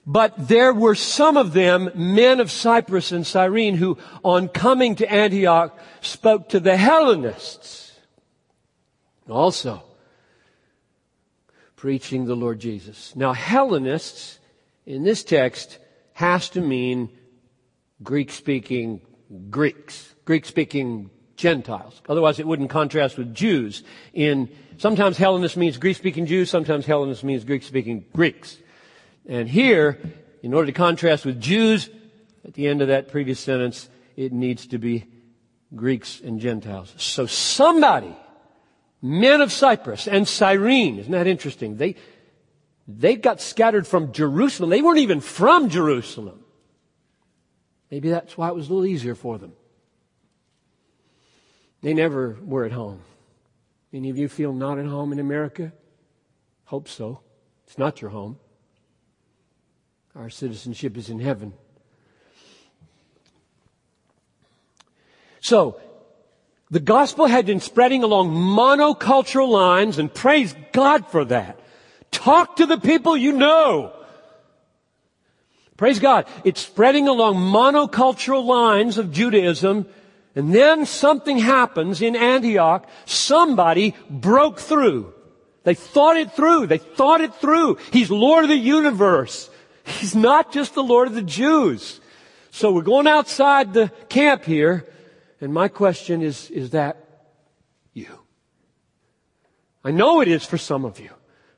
But 0.07 0.47
there 0.47 0.73
were 0.73 0.95
some 0.95 1.37
of 1.37 1.53
them, 1.53 1.91
men 1.93 2.39
of 2.39 2.49
Cyprus 2.49 3.11
and 3.11 3.25
Cyrene, 3.25 3.75
who 3.75 3.99
on 4.23 4.47
coming 4.47 4.95
to 4.95 5.11
Antioch 5.11 5.77
spoke 6.01 6.49
to 6.49 6.59
the 6.59 6.75
Hellenists. 6.75 7.99
Also, 9.29 9.83
preaching 11.81 12.25
the 12.25 12.35
Lord 12.35 12.59
Jesus. 12.59 13.15
Now, 13.15 13.33
Hellenists 13.33 14.37
in 14.85 15.03
this 15.03 15.23
text 15.23 15.79
has 16.13 16.47
to 16.49 16.61
mean 16.61 17.09
Greek 18.03 18.31
speaking 18.31 19.01
Greeks, 19.49 20.13
Greek 20.23 20.45
speaking 20.45 21.09
Gentiles. 21.37 21.99
Otherwise 22.07 22.37
it 22.37 22.45
wouldn't 22.45 22.69
contrast 22.69 23.17
with 23.17 23.33
Jews. 23.33 23.81
In, 24.13 24.47
sometimes 24.77 25.17
Hellenist 25.17 25.57
means 25.57 25.77
Greek 25.77 25.97
speaking 25.97 26.27
Jews, 26.27 26.51
sometimes 26.51 26.85
Hellenist 26.85 27.23
means 27.23 27.43
Greek 27.43 27.63
speaking 27.63 28.05
Greeks. 28.13 28.57
And 29.27 29.49
here, 29.49 29.97
in 30.43 30.53
order 30.53 30.67
to 30.67 30.73
contrast 30.73 31.25
with 31.25 31.41
Jews, 31.41 31.89
at 32.45 32.53
the 32.53 32.67
end 32.67 32.83
of 32.83 32.89
that 32.89 33.07
previous 33.07 33.39
sentence, 33.39 33.89
it 34.15 34.31
needs 34.31 34.67
to 34.67 34.77
be 34.77 35.07
Greeks 35.75 36.21
and 36.21 36.39
Gentiles. 36.39 36.93
So 36.97 37.25
somebody 37.25 38.15
men 39.01 39.41
of 39.41 39.51
Cyprus 39.51 40.07
and 40.07 40.27
Cyrene. 40.27 40.99
Isn't 40.99 41.11
that 41.11 41.27
interesting? 41.27 41.77
They, 41.77 41.95
they 42.87 43.15
got 43.15 43.41
scattered 43.41 43.87
from 43.87 44.11
Jerusalem. 44.11 44.69
They 44.69 44.81
weren't 44.81 44.99
even 44.99 45.21
from 45.21 45.69
Jerusalem. 45.69 46.43
Maybe 47.89 48.09
that's 48.09 48.37
why 48.37 48.47
it 48.47 48.55
was 48.55 48.69
a 48.69 48.73
little 48.73 48.85
easier 48.85 49.15
for 49.15 49.37
them. 49.37 49.53
They 51.81 51.93
never 51.93 52.37
were 52.41 52.65
at 52.65 52.71
home. 52.71 53.01
Any 53.93 54.09
of 54.09 54.17
you 54.17 54.29
feel 54.29 54.53
not 54.53 54.77
at 54.77 54.85
home 54.85 55.11
in 55.11 55.19
America? 55.19 55.73
Hope 56.65 56.87
so. 56.87 57.21
It's 57.65 57.77
not 57.77 58.01
your 58.01 58.11
home. 58.11 58.37
Our 60.15 60.29
citizenship 60.29 60.97
is 60.97 61.09
in 61.09 61.19
heaven. 61.19 61.53
So, 65.41 65.81
the 66.71 66.79
gospel 66.79 67.27
had 67.27 67.45
been 67.45 67.59
spreading 67.59 68.01
along 68.01 68.31
monocultural 68.31 69.49
lines 69.49 69.99
and 69.99 70.11
praise 70.11 70.55
God 70.71 71.05
for 71.07 71.25
that. 71.25 71.59
Talk 72.11 72.55
to 72.55 72.65
the 72.65 72.77
people 72.77 73.17
you 73.17 73.33
know. 73.33 73.93
Praise 75.75 75.99
God. 75.99 76.27
It's 76.45 76.61
spreading 76.61 77.09
along 77.09 77.35
monocultural 77.35 78.45
lines 78.45 78.97
of 78.97 79.11
Judaism 79.11 79.85
and 80.33 80.55
then 80.55 80.85
something 80.85 81.39
happens 81.39 82.01
in 82.01 82.15
Antioch. 82.15 82.87
Somebody 83.05 83.93
broke 84.09 84.59
through. 84.59 85.13
They 85.63 85.75
thought 85.75 86.15
it 86.15 86.31
through. 86.31 86.67
They 86.67 86.77
thought 86.77 87.19
it 87.19 87.35
through. 87.35 87.79
He's 87.91 88.09
Lord 88.09 88.43
of 88.43 88.49
the 88.49 88.55
universe. 88.55 89.49
He's 89.83 90.15
not 90.15 90.53
just 90.53 90.73
the 90.73 90.83
Lord 90.83 91.09
of 91.09 91.15
the 91.15 91.21
Jews. 91.21 91.99
So 92.51 92.71
we're 92.71 92.81
going 92.81 93.07
outside 93.07 93.73
the 93.73 93.91
camp 94.07 94.45
here 94.45 94.85
and 95.41 95.53
my 95.53 95.67
question 95.67 96.21
is, 96.21 96.49
is 96.51 96.69
that 96.69 96.97
you? 97.93 98.19
I 99.83 99.91
know 99.91 100.21
it 100.21 100.27
is 100.27 100.45
for 100.45 100.57
some 100.57 100.85
of 100.85 100.99
you. 100.99 101.09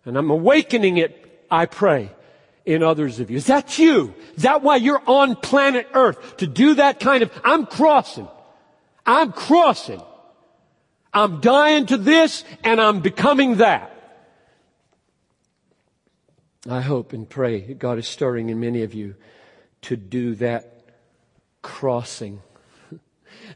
And 0.06 0.18
I'm 0.18 0.30
awakening 0.30 0.98
it, 0.98 1.46
I 1.52 1.66
pray, 1.66 2.12
in 2.66 2.82
others 2.82 3.20
of 3.20 3.30
you. 3.30 3.38
Is 3.38 3.48
that 3.48 3.78
you? 3.78 4.14
Is 4.36 4.44
that 4.44 4.64
why 4.64 4.78
you're 4.78 5.02
on 5.06 5.36
planet 5.36 5.88
earth? 5.94 6.38
To 6.38 6.48
do 6.48 6.76
that 6.76 7.00
kind 7.00 7.24
of, 7.24 7.32
I'm 7.44 7.66
crossing. 7.66 8.28
I'm 9.06 9.34
crossing. 9.34 10.02
I'm 11.14 11.42
dying 11.42 11.86
to 11.88 11.98
this 11.98 12.44
and 12.64 12.82
I'm 12.82 13.02
becoming 13.02 13.58
that. 13.58 13.90
I 16.70 16.80
hope 16.80 17.12
and 17.12 17.30
pray 17.30 17.62
that 17.62 17.80
God 17.80 17.98
is 17.98 18.08
stirring 18.08 18.50
in 18.50 18.60
many 18.60 18.84
of 18.84 18.94
you 18.94 19.16
to 19.84 19.98
do 19.98 20.36
that 20.36 20.86
crossing. 21.62 22.42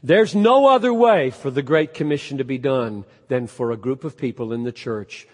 There's 0.02 0.34
no 0.34 0.68
other 0.68 0.92
way 0.92 1.30
for 1.30 1.50
the 1.50 1.62
Great 1.62 1.94
Commission 1.94 2.38
to 2.38 2.44
be 2.44 2.58
done 2.58 3.04
than 3.28 3.46
for 3.46 3.72
a 3.72 3.76
group 3.76 4.04
of 4.04 4.16
people 4.16 4.52
in 4.52 4.62
the 4.62 4.72
church 4.72 5.26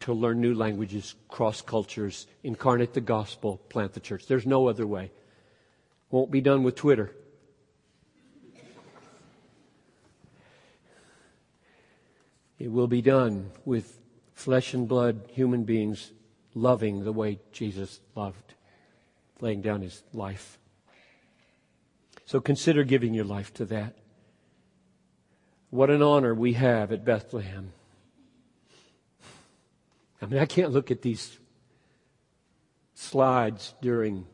to 0.00 0.12
learn 0.12 0.40
new 0.40 0.54
languages, 0.54 1.14
cross 1.28 1.62
cultures, 1.62 2.26
incarnate 2.42 2.92
the 2.92 3.00
gospel, 3.00 3.58
plant 3.68 3.94
the 3.94 4.00
church. 4.00 4.26
There's 4.26 4.46
no 4.46 4.68
other 4.68 4.86
way. 4.86 5.12
Won't 6.10 6.30
be 6.30 6.40
done 6.40 6.62
with 6.62 6.74
Twitter. 6.74 7.12
It 12.58 12.70
will 12.70 12.86
be 12.86 13.02
done 13.02 13.50
with 13.64 13.98
flesh 14.34 14.74
and 14.74 14.86
blood 14.86 15.22
human 15.32 15.64
beings 15.64 16.12
loving 16.54 17.04
the 17.04 17.12
way 17.12 17.38
Jesus 17.50 18.00
loved, 18.14 18.54
laying 19.40 19.62
down 19.62 19.82
his 19.82 20.02
life. 20.12 20.58
So 22.32 22.40
consider 22.40 22.82
giving 22.82 23.12
your 23.12 23.26
life 23.26 23.52
to 23.52 23.66
that. 23.66 23.94
What 25.68 25.90
an 25.90 26.00
honor 26.00 26.34
we 26.34 26.54
have 26.54 26.90
at 26.90 27.04
Bethlehem. 27.04 27.74
I 30.22 30.24
mean, 30.24 30.40
I 30.40 30.46
can't 30.46 30.72
look 30.72 30.90
at 30.90 31.02
these 31.02 31.38
slides 32.94 33.74
during 33.82 34.24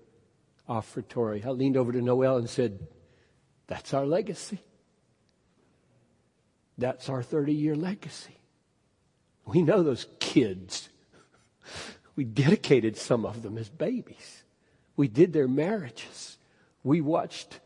offertory. 0.69 1.45
I 1.45 1.49
leaned 1.51 1.77
over 1.77 1.91
to 1.91 2.01
Noel 2.01 2.37
and 2.37 2.49
said, 2.49 2.87
That's 3.67 3.93
our 3.93 4.07
legacy. 4.07 4.61
That's 6.77 7.09
our 7.09 7.25
30 7.25 7.53
year 7.53 7.75
legacy. 7.75 8.39
We 9.45 9.61
know 9.61 9.83
those 9.83 10.07
kids. 10.21 10.89
We 12.15 12.23
dedicated 12.23 12.97
some 12.97 13.27
of 13.27 13.43
them 13.43 13.59
as 13.59 13.69
babies. 13.69 14.45
We 14.95 15.09
did 15.09 15.33
their 15.33 15.49
marriages. 15.49 16.39
We 16.85 17.01
watched 17.01 17.59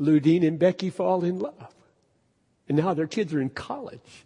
Ludine 0.00 0.46
and 0.46 0.58
Becky 0.58 0.90
fall 0.90 1.24
in 1.24 1.38
love. 1.38 1.74
And 2.68 2.76
now 2.76 2.94
their 2.94 3.06
kids 3.06 3.32
are 3.34 3.40
in 3.40 3.50
college. 3.50 4.24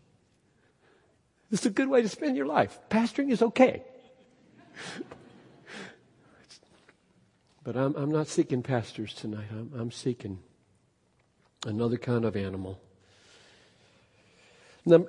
This 1.51 1.61
is 1.61 1.67
a 1.67 1.71
good 1.71 1.89
way 1.89 2.03
to 2.03 2.09
spend 2.09 2.37
your 2.37 2.47
life. 2.47 2.79
Pastoring 2.91 3.31
is 3.31 3.43
okay. 3.43 3.83
but 7.65 7.77
I'm, 7.77 7.95
I'm 7.95 8.11
not 8.11 8.27
seeking 8.27 8.63
pastors 8.63 9.15
tonight. 9.15 9.49
I'm, 9.51 9.71
I'm 9.79 9.91
seeking 9.91 10.39
another 11.67 11.97
kind 11.97 12.25
of 12.25 12.37
animal. 12.37 12.81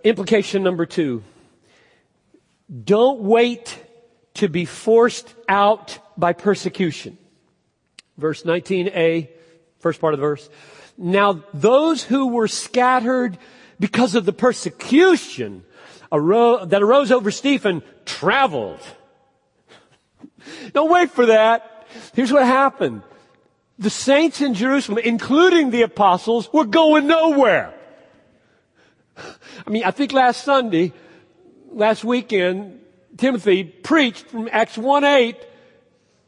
implication 0.03 0.63
number 0.63 0.85
two. 0.85 1.23
Don't 2.83 3.21
wait 3.21 3.77
to 4.35 4.47
be 4.47 4.65
forced 4.65 5.33
out 5.47 5.99
by 6.17 6.33
persecution. 6.33 7.17
Verse 8.17 8.43
19a, 8.43 9.29
first 9.83 10.01
part 10.01 10.13
of 10.13 10.19
the 10.19 10.25
verse. 10.25 10.49
Now 10.97 11.43
those 11.53 12.03
who 12.03 12.29
were 12.29 12.47
scattered 12.47 13.37
because 13.79 14.15
of 14.15 14.25
the 14.25 14.33
persecution 14.33 15.65
that 16.11 16.79
arose 16.81 17.11
over 17.11 17.31
Stephen 17.31 17.83
traveled. 18.05 18.79
Don't 20.73 20.89
wait 20.89 21.11
for 21.11 21.27
that. 21.27 21.87
Here's 22.13 22.31
what 22.31 22.45
happened. 22.45 23.01
The 23.79 23.89
saints 23.89 24.39
in 24.39 24.53
Jerusalem, 24.53 24.99
including 25.03 25.71
the 25.71 25.81
apostles, 25.81 26.51
were 26.53 26.65
going 26.65 27.07
nowhere. 27.07 27.73
I 29.17 29.69
mean, 29.69 29.83
I 29.83 29.91
think 29.91 30.13
last 30.13 30.43
Sunday, 30.43 30.93
last 31.71 32.03
weekend, 32.03 32.79
Timothy 33.17 33.63
preached 33.63 34.27
from 34.27 34.49
Acts 34.51 34.77
1 34.77 35.03
8, 35.03 35.35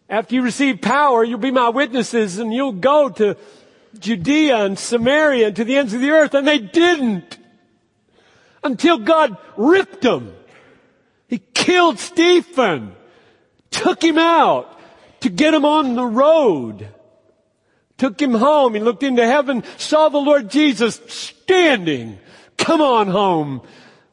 after 0.09 0.35
you 0.35 0.41
receive 0.41 0.81
power, 0.81 1.23
you'll 1.23 1.39
be 1.39 1.51
my 1.51 1.69
witnesses 1.69 2.37
and 2.37 2.53
you'll 2.53 2.73
go 2.73 3.09
to 3.09 3.35
Judea 3.97 4.57
and 4.57 4.77
Samaria 4.77 5.47
and 5.47 5.55
to 5.55 5.63
the 5.63 5.77
ends 5.77 5.93
of 5.93 6.01
the 6.01 6.11
earth. 6.11 6.33
And 6.33 6.47
they 6.47 6.59
didn't. 6.59 7.37
Until 8.63 8.97
God 8.97 9.37
ripped 9.57 10.01
them. 10.01 10.35
He 11.27 11.39
killed 11.39 11.99
Stephen. 11.99 12.95
Took 13.71 14.03
him 14.03 14.17
out 14.17 14.79
to 15.21 15.29
get 15.29 15.53
him 15.53 15.65
on 15.65 15.95
the 15.95 16.05
road. 16.05 16.87
Took 17.97 18.21
him 18.21 18.33
home. 18.33 18.73
He 18.75 18.79
looked 18.79 19.03
into 19.03 19.25
heaven, 19.25 19.63
saw 19.77 20.09
the 20.09 20.17
Lord 20.17 20.49
Jesus 20.49 21.01
standing. 21.07 22.19
Come 22.57 22.81
on 22.81 23.07
home. 23.07 23.61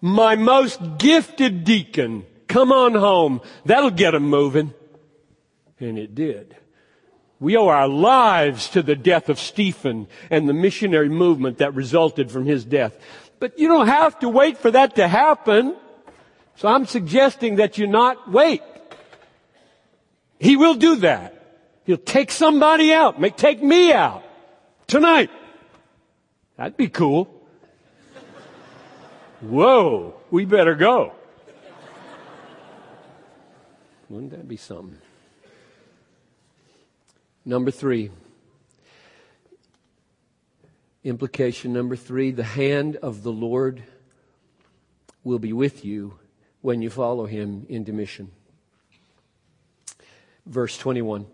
My 0.01 0.37
most 0.37 0.81
gifted 0.99 1.65
deacon. 1.65 2.25
Come 2.49 2.73
on 2.73 2.95
home. 2.95 3.41
That'll 3.65 3.91
get 3.91 4.15
him 4.15 4.25
moving. 4.25 4.75
And 5.83 5.99
it 5.99 6.15
did. 6.15 6.55
We 7.41 7.57
owe 7.57 7.67
our 7.67 7.89
lives 7.89 8.69
to 8.69 8.83
the 8.83 8.95
death 8.95 9.29
of 9.29 9.41
Stephen 9.41 10.07
and 10.31 10.49
the 10.49 10.53
missionary 10.53 11.09
movement 11.09 11.59
that 11.59 11.75
resulted 11.75 12.31
from 12.31 12.47
his 12.47 12.65
death. 12.65 12.97
But 13.41 13.59
you 13.59 13.67
don't 13.67 13.89
have 13.89 14.17
to 14.21 14.29
wait 14.29 14.59
for 14.59 14.71
that 14.71 14.95
to 14.95 15.09
happen. 15.09 15.75
So 16.55 16.69
I'm 16.69 16.87
suggesting 16.87 17.57
that 17.57 17.79
you 17.79 17.89
not 17.89 18.31
wait. 18.31 18.63
He 20.39 20.57
will 20.57 20.75
do 20.75 20.97
that. 20.97 21.35
He'll 21.85 21.97
take 21.97 22.31
somebody 22.31 22.93
out, 22.93 23.21
make, 23.21 23.37
take 23.37 23.61
me 23.61 23.93
out 23.93 24.23
tonight. 24.87 25.31
That'd 26.57 26.77
be 26.77 26.89
cool. 26.91 27.29
Whoa, 29.41 30.15
we 30.31 30.45
better 30.45 30.77
go. 30.77 31.13
Wouldn't 34.09 34.31
that 34.31 34.47
be 34.47 34.57
something? 34.57 35.02
Number 37.45 37.71
three. 37.71 38.11
Implication 41.03 41.73
number 41.73 41.97
three 41.97 42.31
the 42.31 42.45
hand 42.45 42.97
of 42.97 43.25
the 43.25 43.33
Lord 43.33 43.83
will 45.25 45.41
be 45.41 45.53
with 45.53 45.85
you 45.85 46.19
when 46.61 46.83
you 46.83 46.91
follow 46.91 47.27
him 47.27 47.67
into 47.69 47.93
mission. 47.93 48.31
Verse 50.47 50.79
21. 50.79 51.27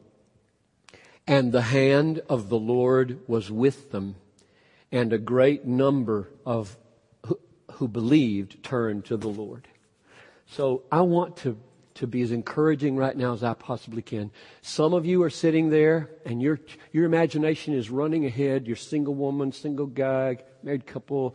And 1.26 1.52
the 1.52 1.62
hand 1.62 2.22
of 2.30 2.48
the 2.48 2.58
Lord 2.58 3.20
was 3.26 3.50
with 3.50 3.90
them, 3.90 4.14
and 4.90 5.12
a 5.12 5.18
great 5.18 5.66
number 5.66 6.30
of 6.46 6.78
who 7.72 7.86
believed 7.86 8.62
turned 8.62 9.04
to 9.04 9.16
the 9.18 9.28
Lord. 9.28 9.68
So 10.46 10.84
I 10.90 11.02
want 11.02 11.36
to 11.38 11.58
to 11.98 12.06
be 12.06 12.22
as 12.22 12.30
encouraging 12.30 12.96
right 12.96 13.16
now 13.16 13.32
as 13.32 13.42
I 13.42 13.54
possibly 13.54 14.02
can. 14.02 14.30
Some 14.62 14.94
of 14.94 15.04
you 15.04 15.22
are 15.24 15.30
sitting 15.30 15.70
there 15.70 16.10
and 16.24 16.40
your, 16.40 16.60
your 16.92 17.04
imagination 17.04 17.74
is 17.74 17.90
running 17.90 18.24
ahead. 18.24 18.66
You're 18.66 18.76
single 18.76 19.14
woman, 19.14 19.50
single 19.50 19.86
guy, 19.86 20.38
married 20.62 20.86
couple, 20.86 21.34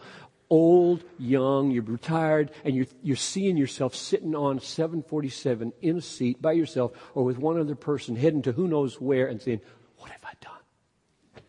old, 0.50 1.04
young, 1.20 1.72
you're 1.72 1.84
retired, 1.84 2.52
and 2.64 2.76
you're, 2.76 2.86
you're 3.02 3.16
seeing 3.16 3.58
yourself 3.58 3.94
sitting 3.94 4.36
on 4.36 4.60
747 4.60 5.74
in 5.82 5.98
a 5.98 6.02
seat 6.02 6.42
by 6.42 6.54
yourself 6.54 6.92
or 7.14 7.26
with 7.26 7.38
one 7.38 7.60
other 7.60 7.76
person 7.76 8.16
heading 8.16 8.42
to 8.44 8.54
who 8.54 8.68
knows 8.68 9.02
where 9.02 9.28
and 9.28 9.42
saying, 9.42 9.62
what 9.98 10.12
have 10.12 10.24
I 10.24 10.34
done? 10.40 11.44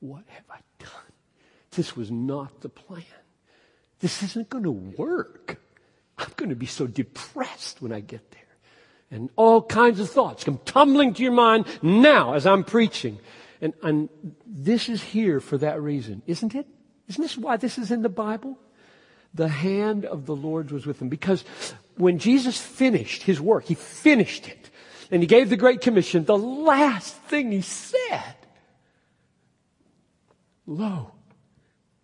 What 0.00 0.24
have 0.28 0.44
I 0.50 0.58
done? 0.78 1.12
This 1.70 1.96
was 1.96 2.10
not 2.10 2.60
the 2.60 2.68
plan. 2.68 3.04
This 4.00 4.22
isn't 4.22 4.50
going 4.50 4.64
to 4.64 4.70
work. 4.72 5.60
I'm 6.18 6.30
going 6.36 6.50
to 6.50 6.56
be 6.56 6.66
so 6.66 6.86
depressed 6.86 7.82
when 7.82 7.92
I 7.92 8.00
get 8.00 8.30
there. 8.30 8.40
And 9.10 9.30
all 9.36 9.62
kinds 9.62 10.00
of 10.00 10.10
thoughts 10.10 10.44
come 10.44 10.58
tumbling 10.64 11.14
to 11.14 11.22
your 11.22 11.32
mind 11.32 11.66
now 11.82 12.34
as 12.34 12.46
I'm 12.46 12.64
preaching. 12.64 13.18
And, 13.60 13.74
and 13.82 14.08
this 14.46 14.88
is 14.88 15.02
here 15.02 15.40
for 15.40 15.58
that 15.58 15.80
reason, 15.80 16.22
isn't 16.26 16.54
it? 16.54 16.66
Isn't 17.08 17.22
this 17.22 17.36
why 17.36 17.56
this 17.56 17.78
is 17.78 17.90
in 17.90 18.02
the 18.02 18.08
Bible? 18.08 18.58
The 19.34 19.48
hand 19.48 20.04
of 20.04 20.26
the 20.26 20.36
Lord 20.36 20.70
was 20.70 20.86
with 20.86 21.00
him. 21.00 21.08
Because 21.08 21.44
when 21.96 22.18
Jesus 22.18 22.60
finished 22.60 23.22
his 23.22 23.40
work, 23.40 23.64
he 23.64 23.74
finished 23.74 24.48
it. 24.48 24.70
And 25.10 25.22
he 25.22 25.26
gave 25.26 25.50
the 25.50 25.56
Great 25.56 25.80
Commission. 25.80 26.24
The 26.24 26.38
last 26.38 27.14
thing 27.14 27.52
he 27.52 27.60
said, 27.60 28.36
Lo, 30.66 31.12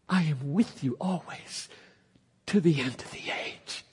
I 0.09 0.23
am 0.23 0.53
with 0.53 0.85
you 0.85 0.97
always 1.01 1.69
to 2.47 2.61
the 2.61 2.81
end 2.81 3.01
of 3.01 3.11
the 3.11 3.31
age. 3.31 3.85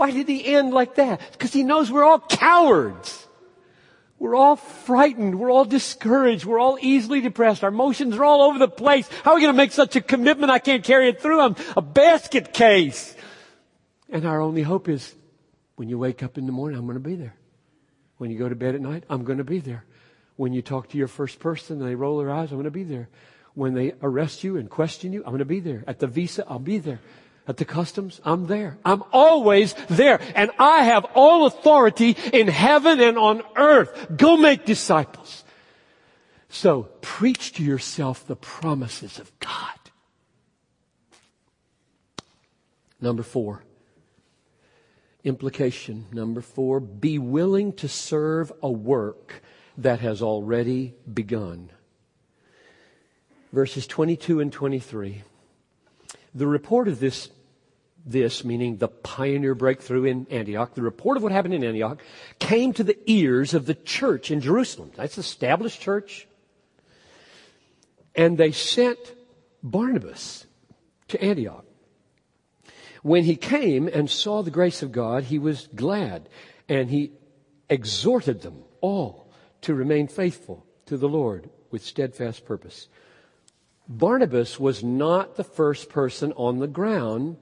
Why 0.00 0.12
did 0.12 0.28
he 0.28 0.46
end 0.46 0.72
like 0.72 0.94
that? 0.94 1.20
Because 1.32 1.52
he 1.52 1.62
knows 1.62 1.90
we're 1.90 2.04
all 2.04 2.20
cowards. 2.20 3.28
We're 4.18 4.34
all 4.34 4.56
frightened. 4.56 5.38
We're 5.38 5.50
all 5.50 5.66
discouraged. 5.66 6.46
We're 6.46 6.58
all 6.58 6.78
easily 6.80 7.20
depressed. 7.20 7.62
Our 7.62 7.68
emotions 7.68 8.16
are 8.16 8.24
all 8.24 8.40
over 8.40 8.58
the 8.58 8.66
place. 8.66 9.06
How 9.22 9.32
are 9.32 9.34
we 9.34 9.42
going 9.42 9.52
to 9.52 9.56
make 9.58 9.72
such 9.72 9.96
a 9.96 10.00
commitment? 10.00 10.50
I 10.50 10.58
can't 10.58 10.82
carry 10.82 11.10
it 11.10 11.20
through. 11.20 11.42
I'm 11.42 11.54
a 11.76 11.82
basket 11.82 12.54
case. 12.54 13.14
And 14.08 14.24
our 14.24 14.40
only 14.40 14.62
hope 14.62 14.88
is 14.88 15.14
when 15.76 15.90
you 15.90 15.98
wake 15.98 16.22
up 16.22 16.38
in 16.38 16.46
the 16.46 16.52
morning, 16.52 16.78
I'm 16.78 16.86
going 16.86 16.94
to 16.94 17.06
be 17.06 17.16
there. 17.16 17.34
When 18.16 18.30
you 18.30 18.38
go 18.38 18.48
to 18.48 18.56
bed 18.56 18.74
at 18.74 18.80
night, 18.80 19.04
I'm 19.10 19.24
going 19.24 19.36
to 19.36 19.44
be 19.44 19.58
there. 19.58 19.84
When 20.36 20.54
you 20.54 20.62
talk 20.62 20.88
to 20.88 20.96
your 20.96 21.08
first 21.08 21.40
person 21.40 21.78
and 21.78 21.86
they 21.86 21.94
roll 21.94 22.16
their 22.16 22.30
eyes, 22.30 22.52
I'm 22.52 22.56
going 22.56 22.64
to 22.64 22.70
be 22.70 22.84
there. 22.84 23.10
When 23.52 23.74
they 23.74 23.92
arrest 24.00 24.44
you 24.44 24.56
and 24.56 24.70
question 24.70 25.12
you, 25.12 25.20
I'm 25.24 25.32
going 25.32 25.40
to 25.40 25.44
be 25.44 25.60
there. 25.60 25.84
At 25.86 25.98
the 25.98 26.06
visa, 26.06 26.46
I'll 26.48 26.58
be 26.58 26.78
there 26.78 27.00
at 27.48 27.56
the 27.56 27.64
customs, 27.64 28.20
I'm 28.24 28.46
there. 28.46 28.78
I'm 28.84 29.02
always 29.12 29.74
there. 29.88 30.20
And 30.34 30.50
I 30.58 30.84
have 30.84 31.04
all 31.14 31.46
authority 31.46 32.16
in 32.32 32.48
heaven 32.48 33.00
and 33.00 33.18
on 33.18 33.42
earth. 33.56 34.08
Go 34.16 34.36
make 34.36 34.64
disciples. 34.64 35.44
So 36.48 36.88
preach 37.00 37.54
to 37.54 37.64
yourself 37.64 38.26
the 38.26 38.36
promises 38.36 39.18
of 39.18 39.36
God. 39.40 39.78
Number 43.00 43.22
four. 43.22 43.62
Implication 45.24 46.06
number 46.12 46.40
four. 46.40 46.80
Be 46.80 47.18
willing 47.18 47.72
to 47.74 47.88
serve 47.88 48.52
a 48.62 48.70
work 48.70 49.42
that 49.78 50.00
has 50.00 50.22
already 50.22 50.94
begun. 51.12 51.70
Verses 53.52 53.86
22 53.86 54.40
and 54.40 54.52
23. 54.52 55.22
The 56.34 56.46
report 56.46 56.88
of 56.88 57.00
this 57.00 57.30
this, 58.04 58.44
meaning 58.44 58.76
the 58.76 58.88
pioneer 58.88 59.54
breakthrough 59.54 60.04
in 60.04 60.26
Antioch, 60.30 60.74
the 60.74 60.82
report 60.82 61.16
of 61.16 61.22
what 61.22 61.32
happened 61.32 61.54
in 61.54 61.64
Antioch, 61.64 62.00
came 62.38 62.72
to 62.74 62.84
the 62.84 62.98
ears 63.10 63.54
of 63.54 63.66
the 63.66 63.74
church 63.74 64.30
in 64.30 64.40
Jerusalem. 64.40 64.90
That's 64.96 65.16
the 65.16 65.20
established 65.20 65.80
church. 65.80 66.26
And 68.14 68.38
they 68.38 68.52
sent 68.52 68.98
Barnabas 69.62 70.46
to 71.08 71.22
Antioch. 71.22 71.64
When 73.02 73.24
he 73.24 73.36
came 73.36 73.88
and 73.88 74.10
saw 74.10 74.42
the 74.42 74.50
grace 74.50 74.82
of 74.82 74.92
God, 74.92 75.24
he 75.24 75.38
was 75.38 75.68
glad 75.74 76.28
and 76.68 76.90
he 76.90 77.12
exhorted 77.68 78.42
them 78.42 78.62
all 78.80 79.30
to 79.62 79.74
remain 79.74 80.08
faithful 80.08 80.66
to 80.86 80.96
the 80.96 81.08
Lord 81.08 81.48
with 81.70 81.84
steadfast 81.84 82.44
purpose. 82.44 82.88
Barnabas 83.90 84.60
was 84.60 84.84
not 84.84 85.34
the 85.34 85.42
first 85.42 85.88
person 85.88 86.32
on 86.34 86.60
the 86.60 86.68
ground 86.68 87.36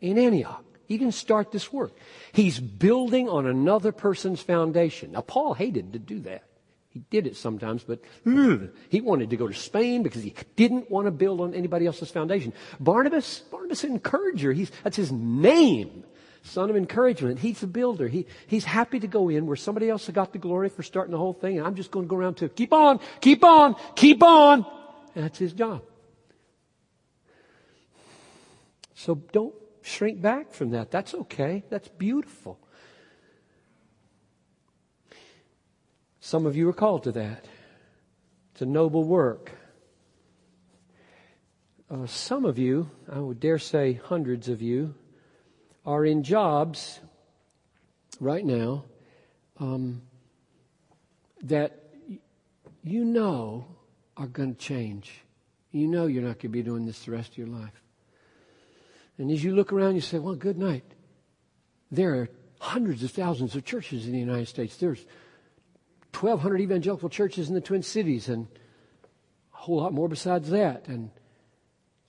in 0.00 0.18
Antioch. 0.18 0.64
He 0.86 0.98
didn't 0.98 1.14
start 1.14 1.52
this 1.52 1.72
work. 1.72 1.92
He's 2.32 2.58
building 2.58 3.28
on 3.28 3.46
another 3.46 3.92
person's 3.92 4.40
foundation. 4.40 5.12
Now, 5.12 5.20
Paul 5.20 5.54
hated 5.54 5.92
to 5.92 6.00
do 6.00 6.20
that. 6.20 6.42
He 6.90 7.00
did 7.10 7.26
it 7.26 7.36
sometimes, 7.36 7.84
but 7.84 8.00
ugh, 8.26 8.70
he 8.88 9.00
wanted 9.00 9.30
to 9.30 9.36
go 9.36 9.46
to 9.46 9.54
Spain 9.54 10.02
because 10.02 10.24
he 10.24 10.34
didn't 10.56 10.90
want 10.90 11.06
to 11.06 11.12
build 11.12 11.40
on 11.40 11.54
anybody 11.54 11.86
else's 11.86 12.10
foundation. 12.10 12.52
Barnabas, 12.80 13.40
Barnabas, 13.50 13.84
encourager. 13.84 14.52
He's, 14.52 14.72
that's 14.82 14.96
his 14.96 15.12
name. 15.12 16.04
Son 16.42 16.70
of 16.70 16.76
encouragement. 16.76 17.38
He's 17.38 17.62
a 17.62 17.66
builder. 17.66 18.08
He, 18.08 18.26
he's 18.46 18.64
happy 18.64 18.98
to 19.00 19.06
go 19.06 19.28
in 19.28 19.46
where 19.46 19.56
somebody 19.56 19.88
else 19.88 20.08
got 20.08 20.32
the 20.32 20.38
glory 20.38 20.68
for 20.68 20.82
starting 20.82 21.12
the 21.12 21.18
whole 21.18 21.32
thing. 21.34 21.58
And 21.58 21.66
I'm 21.66 21.74
just 21.74 21.90
going 21.90 22.06
to 22.06 22.10
go 22.10 22.16
around 22.16 22.38
to 22.38 22.48
keep 22.48 22.72
on, 22.72 22.98
keep 23.20 23.44
on, 23.44 23.76
keep 23.94 24.22
on. 24.22 24.64
That's 25.16 25.38
his 25.38 25.54
job. 25.54 25.82
So 28.94 29.14
don't 29.32 29.54
shrink 29.80 30.20
back 30.20 30.52
from 30.52 30.70
that. 30.70 30.90
That's 30.90 31.14
okay. 31.14 31.64
That's 31.70 31.88
beautiful. 31.88 32.58
Some 36.20 36.44
of 36.44 36.54
you 36.54 36.68
are 36.68 36.74
called 36.74 37.04
to 37.04 37.12
that. 37.12 37.46
It's 38.52 38.60
a 38.60 38.66
noble 38.66 39.04
work. 39.04 39.52
Uh, 41.90 42.06
some 42.06 42.44
of 42.44 42.58
you, 42.58 42.90
I 43.10 43.18
would 43.18 43.40
dare 43.40 43.58
say 43.58 43.94
hundreds 43.94 44.50
of 44.50 44.60
you, 44.60 44.94
are 45.86 46.04
in 46.04 46.24
jobs 46.24 47.00
right 48.20 48.44
now 48.44 48.84
um, 49.60 50.02
that 51.42 51.84
you 52.82 53.04
know 53.04 53.75
are 54.16 54.26
going 54.26 54.54
to 54.54 54.58
change. 54.58 55.22
You 55.70 55.86
know 55.86 56.06
you're 56.06 56.22
not 56.22 56.34
going 56.34 56.40
to 56.40 56.48
be 56.48 56.62
doing 56.62 56.86
this 56.86 57.04
the 57.04 57.12
rest 57.12 57.32
of 57.32 57.38
your 57.38 57.48
life. 57.48 57.82
And 59.18 59.30
as 59.30 59.42
you 59.42 59.54
look 59.54 59.72
around, 59.72 59.94
you 59.94 60.00
say, 60.00 60.18
well, 60.18 60.34
good 60.34 60.58
night. 60.58 60.84
There 61.90 62.14
are 62.14 62.28
hundreds 62.58 63.02
of 63.02 63.10
thousands 63.10 63.54
of 63.54 63.64
churches 63.64 64.06
in 64.06 64.12
the 64.12 64.18
United 64.18 64.48
States. 64.48 64.76
There's 64.76 65.04
1,200 66.18 66.60
evangelical 66.60 67.08
churches 67.08 67.48
in 67.48 67.54
the 67.54 67.60
Twin 67.60 67.82
Cities 67.82 68.28
and 68.28 68.46
a 69.52 69.56
whole 69.56 69.76
lot 69.76 69.92
more 69.92 70.08
besides 70.08 70.50
that. 70.50 70.88
And 70.88 71.10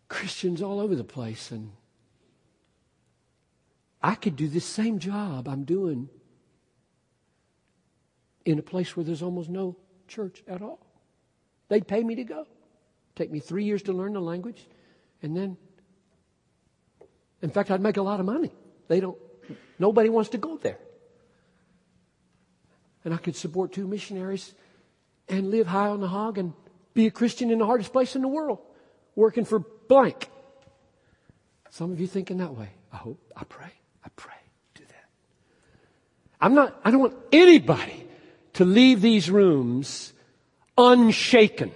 Christians 0.07 0.61
all 0.61 0.79
over 0.79 0.95
the 0.95 1.03
place. 1.03 1.51
And 1.51 1.71
I 4.01 4.15
could 4.15 4.35
do 4.35 4.47
this 4.47 4.65
same 4.65 4.99
job 4.99 5.47
I'm 5.47 5.65
doing 5.65 6.09
in 8.45 8.59
a 8.59 8.63
place 8.63 8.95
where 8.95 9.03
there's 9.03 9.21
almost 9.21 9.49
no 9.49 9.75
church 10.07 10.41
at 10.47 10.61
all. 10.61 10.86
They'd 11.69 11.87
pay 11.87 12.03
me 12.03 12.15
to 12.15 12.23
go. 12.23 12.47
Take 13.15 13.31
me 13.31 13.39
three 13.39 13.63
years 13.63 13.83
to 13.83 13.93
learn 13.93 14.13
the 14.13 14.21
language, 14.21 14.63
and 15.21 15.35
then, 15.35 15.57
in 17.41 17.49
fact, 17.49 17.71
I'd 17.71 17.81
make 17.81 17.97
a 17.97 18.01
lot 18.01 18.19
of 18.19 18.25
money. 18.25 18.51
They 18.87 18.99
don't, 18.99 19.17
nobody 19.79 20.09
wants 20.09 20.29
to 20.31 20.37
go 20.37 20.57
there. 20.57 20.77
And 23.03 23.13
I 23.13 23.17
could 23.17 23.35
support 23.35 23.71
two 23.71 23.87
missionaries 23.87 24.53
and 25.27 25.49
live 25.49 25.65
high 25.67 25.87
on 25.87 25.99
the 25.99 26.07
hog 26.07 26.37
and 26.37 26.53
be 26.93 27.07
a 27.07 27.11
Christian 27.11 27.51
in 27.51 27.59
the 27.59 27.65
hardest 27.65 27.91
place 27.91 28.15
in 28.15 28.21
the 28.21 28.27
world, 28.27 28.59
working 29.15 29.45
for 29.45 29.59
blank. 29.59 30.29
Some 31.69 31.91
of 31.91 31.99
you 31.99 32.07
thinking 32.07 32.37
that 32.37 32.55
way. 32.55 32.69
I 32.91 32.97
hope, 32.97 33.19
I 33.35 33.43
pray. 33.43 33.71
I 34.05 34.09
pray. 34.15 34.35
Do 34.75 34.83
that. 34.87 35.05
I'm 36.39 36.53
not, 36.53 36.79
I 36.83 36.91
don't 36.91 37.01
want 37.01 37.15
anybody 37.31 38.07
to 38.53 38.65
leave 38.65 39.01
these 39.01 39.29
rooms 39.29 40.13
unshaken. 40.77 41.71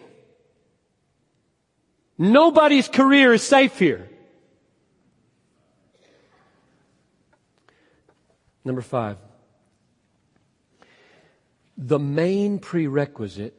Nobody's 2.17 2.87
career 2.87 3.33
is 3.33 3.43
safe 3.43 3.79
here. 3.79 4.07
Number 8.63 8.81
five. 8.81 9.17
The 11.77 11.97
main 11.97 12.59
prerequisite 12.59 13.57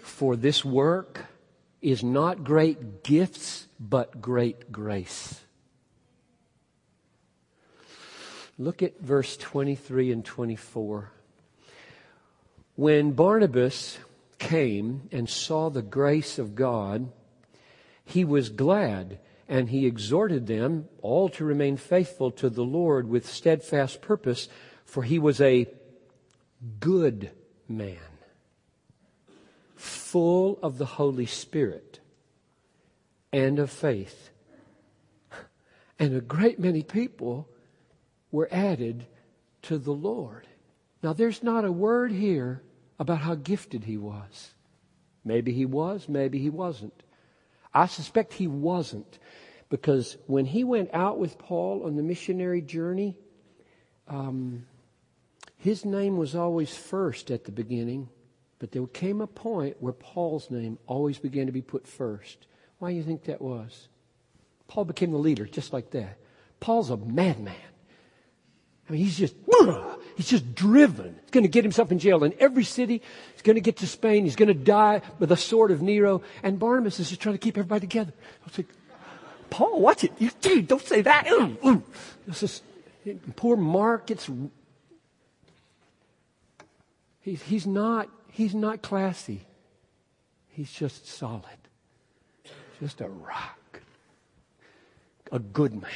for 0.00 0.36
this 0.36 0.64
work 0.64 1.24
is 1.82 2.04
not 2.04 2.44
great 2.44 3.02
gifts, 3.02 3.66
but 3.80 4.22
great 4.22 4.70
grace. 4.70 5.40
Look 8.58 8.82
at 8.82 9.00
verse 9.00 9.36
23 9.36 10.12
and 10.12 10.24
24. 10.24 11.10
When 12.76 13.12
Barnabas 13.12 13.98
came 14.38 15.08
and 15.12 15.28
saw 15.28 15.70
the 15.70 15.82
grace 15.82 16.38
of 16.38 16.54
God, 16.54 17.12
he 18.04 18.24
was 18.24 18.48
glad 18.48 19.20
and 19.48 19.68
he 19.68 19.86
exhorted 19.86 20.46
them 20.46 20.88
all 21.00 21.28
to 21.30 21.44
remain 21.44 21.76
faithful 21.76 22.30
to 22.32 22.50
the 22.50 22.64
Lord 22.64 23.08
with 23.08 23.30
steadfast 23.30 24.00
purpose, 24.00 24.48
for 24.84 25.02
he 25.02 25.18
was 25.18 25.40
a 25.40 25.68
good 26.80 27.30
man, 27.68 27.98
full 29.76 30.58
of 30.62 30.78
the 30.78 30.86
Holy 30.86 31.26
Spirit 31.26 32.00
and 33.32 33.58
of 33.58 33.70
faith. 33.70 34.30
And 35.98 36.16
a 36.16 36.20
great 36.20 36.58
many 36.58 36.82
people 36.82 37.48
were 38.32 38.48
added 38.50 39.06
to 39.62 39.78
the 39.78 39.92
Lord. 39.92 40.48
Now, 41.04 41.12
there's 41.12 41.42
not 41.42 41.66
a 41.66 41.70
word 41.70 42.12
here 42.12 42.62
about 42.98 43.18
how 43.18 43.34
gifted 43.34 43.84
he 43.84 43.98
was. 43.98 44.54
Maybe 45.22 45.52
he 45.52 45.66
was, 45.66 46.08
maybe 46.08 46.38
he 46.38 46.48
wasn't. 46.48 46.94
I 47.74 47.84
suspect 47.88 48.32
he 48.32 48.46
wasn't 48.46 49.18
because 49.68 50.16
when 50.26 50.46
he 50.46 50.64
went 50.64 50.88
out 50.94 51.18
with 51.18 51.36
Paul 51.36 51.82
on 51.84 51.96
the 51.96 52.02
missionary 52.02 52.62
journey, 52.62 53.18
um, 54.08 54.64
his 55.58 55.84
name 55.84 56.16
was 56.16 56.34
always 56.34 56.74
first 56.74 57.30
at 57.30 57.44
the 57.44 57.52
beginning, 57.52 58.08
but 58.58 58.72
there 58.72 58.86
came 58.86 59.20
a 59.20 59.26
point 59.26 59.76
where 59.80 59.92
Paul's 59.92 60.50
name 60.50 60.78
always 60.86 61.18
began 61.18 61.44
to 61.44 61.52
be 61.52 61.60
put 61.60 61.86
first. 61.86 62.46
Why 62.78 62.92
do 62.92 62.96
you 62.96 63.02
think 63.02 63.24
that 63.24 63.42
was? 63.42 63.88
Paul 64.68 64.86
became 64.86 65.10
the 65.10 65.18
leader 65.18 65.44
just 65.44 65.70
like 65.70 65.90
that. 65.90 66.16
Paul's 66.60 66.88
a 66.88 66.96
madman. 66.96 67.54
I 68.88 68.92
mean, 68.92 69.04
he's 69.04 69.16
just, 69.16 69.34
he's 70.16 70.28
just 70.28 70.54
driven. 70.54 71.16
He's 71.22 71.30
going 71.30 71.44
to 71.44 71.48
get 71.48 71.64
himself 71.64 71.90
in 71.90 71.98
jail 71.98 72.22
in 72.24 72.34
every 72.38 72.64
city. 72.64 73.00
He's 73.32 73.42
going 73.42 73.56
to 73.56 73.62
get 73.62 73.78
to 73.78 73.86
Spain. 73.86 74.24
He's 74.24 74.36
going 74.36 74.48
to 74.48 74.54
die 74.54 75.00
with 75.18 75.30
the 75.30 75.36
sword 75.36 75.70
of 75.70 75.80
Nero. 75.80 76.22
And 76.42 76.58
Barnabas 76.58 77.00
is 77.00 77.08
just 77.08 77.20
trying 77.20 77.34
to 77.34 77.38
keep 77.38 77.56
everybody 77.56 77.80
together. 77.80 78.12
I 78.42 78.44
was 78.46 78.58
like, 78.58 78.68
Paul, 79.50 79.80
watch 79.80 80.04
it. 80.04 80.12
You, 80.18 80.30
dude, 80.40 80.68
don't 80.68 80.82
say 80.82 81.02
that. 81.02 81.28
This 82.26 82.42
is, 82.42 82.62
poor 83.36 83.54
Mark 83.54 84.06
gets, 84.06 84.30
he's, 87.20 87.42
he's 87.42 87.66
not, 87.66 88.08
he's 88.30 88.54
not 88.54 88.80
classy. 88.80 89.46
He's 90.48 90.72
just 90.72 91.06
solid. 91.06 91.44
Just 92.80 93.02
a 93.02 93.08
rock. 93.08 93.80
A 95.30 95.38
good 95.38 95.74
man. 95.74 95.90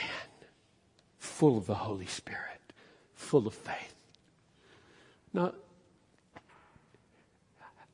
Full 1.17 1.57
of 1.57 1.65
the 1.65 1.77
Holy 1.77 2.05
Spirit 2.05 2.58
full 3.19 3.47
of 3.47 3.55
faith. 3.55 3.95
Now, 5.35 5.53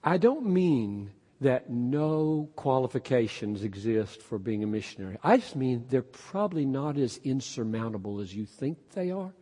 I 0.02 0.18
don't 0.18 0.46
mean 0.46 1.10
that 1.40 1.70
no 1.70 2.48
qualifications 2.56 3.64
exist 3.64 4.22
for 4.22 4.38
being 4.38 4.62
a 4.62 4.66
missionary. 4.66 5.18
I 5.22 5.38
just 5.38 5.56
mean 5.56 5.87
they're 5.88 6.02
probably 6.02 6.64
not 6.64 6.96
as 6.98 7.18
insurmountable 7.24 8.20
as 8.20 8.34
you 8.34 8.44
think 8.44 8.78
they 8.92 9.10
are. 9.10 9.32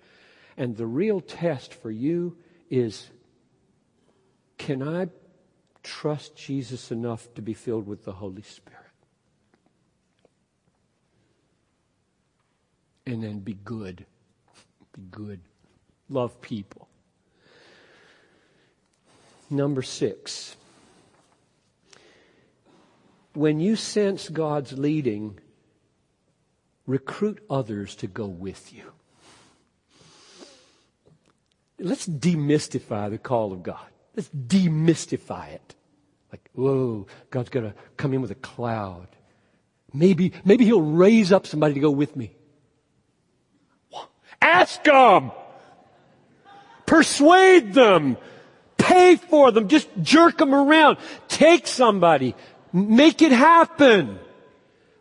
And 0.56 0.76
the 0.76 0.86
real 0.86 1.20
test 1.20 1.74
for 1.74 1.90
you 1.90 2.36
is 2.70 3.10
can 4.58 4.82
I 4.82 5.08
trust 5.82 6.36
Jesus 6.36 6.92
enough 6.92 7.34
to 7.34 7.42
be 7.42 7.54
filled 7.54 7.86
with 7.86 8.04
the 8.04 8.12
Holy 8.12 8.42
Spirit? 8.42 8.78
And 13.04 13.22
then 13.22 13.40
be 13.40 13.54
good. 13.54 14.06
Be 14.94 15.02
good 15.10 15.40
love 16.12 16.40
people. 16.40 16.88
Number 19.50 19.82
six, 19.82 20.56
when 23.34 23.60
you 23.60 23.76
sense 23.76 24.28
God's 24.28 24.72
leading, 24.72 25.38
recruit 26.86 27.44
others 27.50 27.94
to 27.96 28.06
go 28.06 28.26
with 28.26 28.72
you. 28.72 28.92
Let's 31.78 32.06
demystify 32.06 33.10
the 33.10 33.18
call 33.18 33.52
of 33.52 33.62
God. 33.62 33.84
Let's 34.14 34.28
demystify 34.28 35.52
it. 35.52 35.74
Like, 36.30 36.48
whoa, 36.54 37.06
God's 37.30 37.50
going 37.50 37.66
to 37.66 37.74
come 37.96 38.14
in 38.14 38.22
with 38.22 38.30
a 38.30 38.36
cloud. 38.36 39.08
Maybe, 39.92 40.32
maybe 40.44 40.64
he'll 40.64 40.80
raise 40.80 41.32
up 41.32 41.46
somebody 41.46 41.74
to 41.74 41.80
go 41.80 41.90
with 41.90 42.16
me. 42.16 42.34
Ask 44.40 44.84
him! 44.86 45.30
Persuade 46.92 47.72
them. 47.72 48.18
Pay 48.76 49.16
for 49.16 49.50
them. 49.50 49.68
Just 49.68 49.88
jerk 50.02 50.36
them 50.36 50.54
around. 50.54 50.98
Take 51.26 51.66
somebody. 51.66 52.34
Make 52.70 53.22
it 53.22 53.32
happen. 53.32 54.18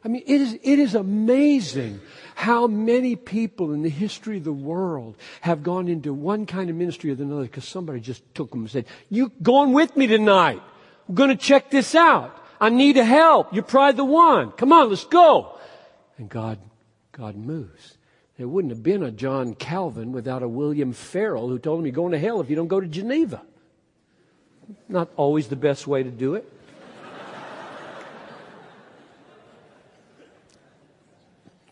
I 0.02 0.08
mean, 0.08 0.24
it 0.26 0.40
is, 0.40 0.54
it 0.64 0.80
is 0.80 0.96
amazing 0.96 2.00
how 2.34 2.68
many 2.68 3.18
people 3.18 3.74
in 3.74 3.82
the 3.82 3.90
history 3.90 4.38
of 4.38 4.46
the 4.46 4.54
world 4.54 5.18
have 5.42 5.64
gone 5.64 5.90
into 5.90 6.14
one 6.14 6.46
kind 6.46 6.70
of 6.70 6.78
ministry 6.78 7.12
or 7.12 7.16
another 7.16 7.42
because 7.42 7.68
somebody 7.68 8.00
just 8.00 8.24
took 8.34 8.52
them 8.52 8.62
and 8.62 8.72
said, 8.72 8.86
you 9.10 9.30
going 9.42 9.74
with 9.74 9.98
me 9.98 10.08
tonight. 10.08 10.62
We're 11.10 11.16
going 11.16 11.30
to 11.32 11.36
check 11.36 11.72
this 11.72 11.94
out. 11.94 12.42
I 12.62 12.70
need 12.70 12.96
a 12.96 13.04
help. 13.04 13.54
You're 13.54 13.64
probably 13.64 13.98
the 13.98 14.06
one. 14.06 14.52
Come 14.52 14.72
on, 14.72 14.88
let's 14.88 15.04
go. 15.04 15.60
And 16.18 16.30
God, 16.30 16.58
God 17.12 17.36
moves. 17.36 17.98
There 18.42 18.48
wouldn't 18.48 18.72
have 18.72 18.82
been 18.82 19.04
a 19.04 19.12
John 19.12 19.54
Calvin 19.54 20.14
without 20.14 20.42
a 20.42 20.48
William 20.48 20.94
Farel 20.94 21.48
who 21.48 21.60
told 21.60 21.78
him 21.78 21.86
you're 21.86 21.94
going 21.94 22.14
to 22.14 22.18
hell 22.18 22.42
if 22.42 22.50
you 22.50 22.56
don't 22.56 22.68
go 22.68 22.80
to 22.80 22.88
Geneva. 22.88 23.44
Not 24.90 25.12
always 25.16 25.48
the 25.48 25.56
best 25.56 25.86
way 25.86 26.02
to 26.02 26.10
do 26.10 26.34
it. 26.34 26.52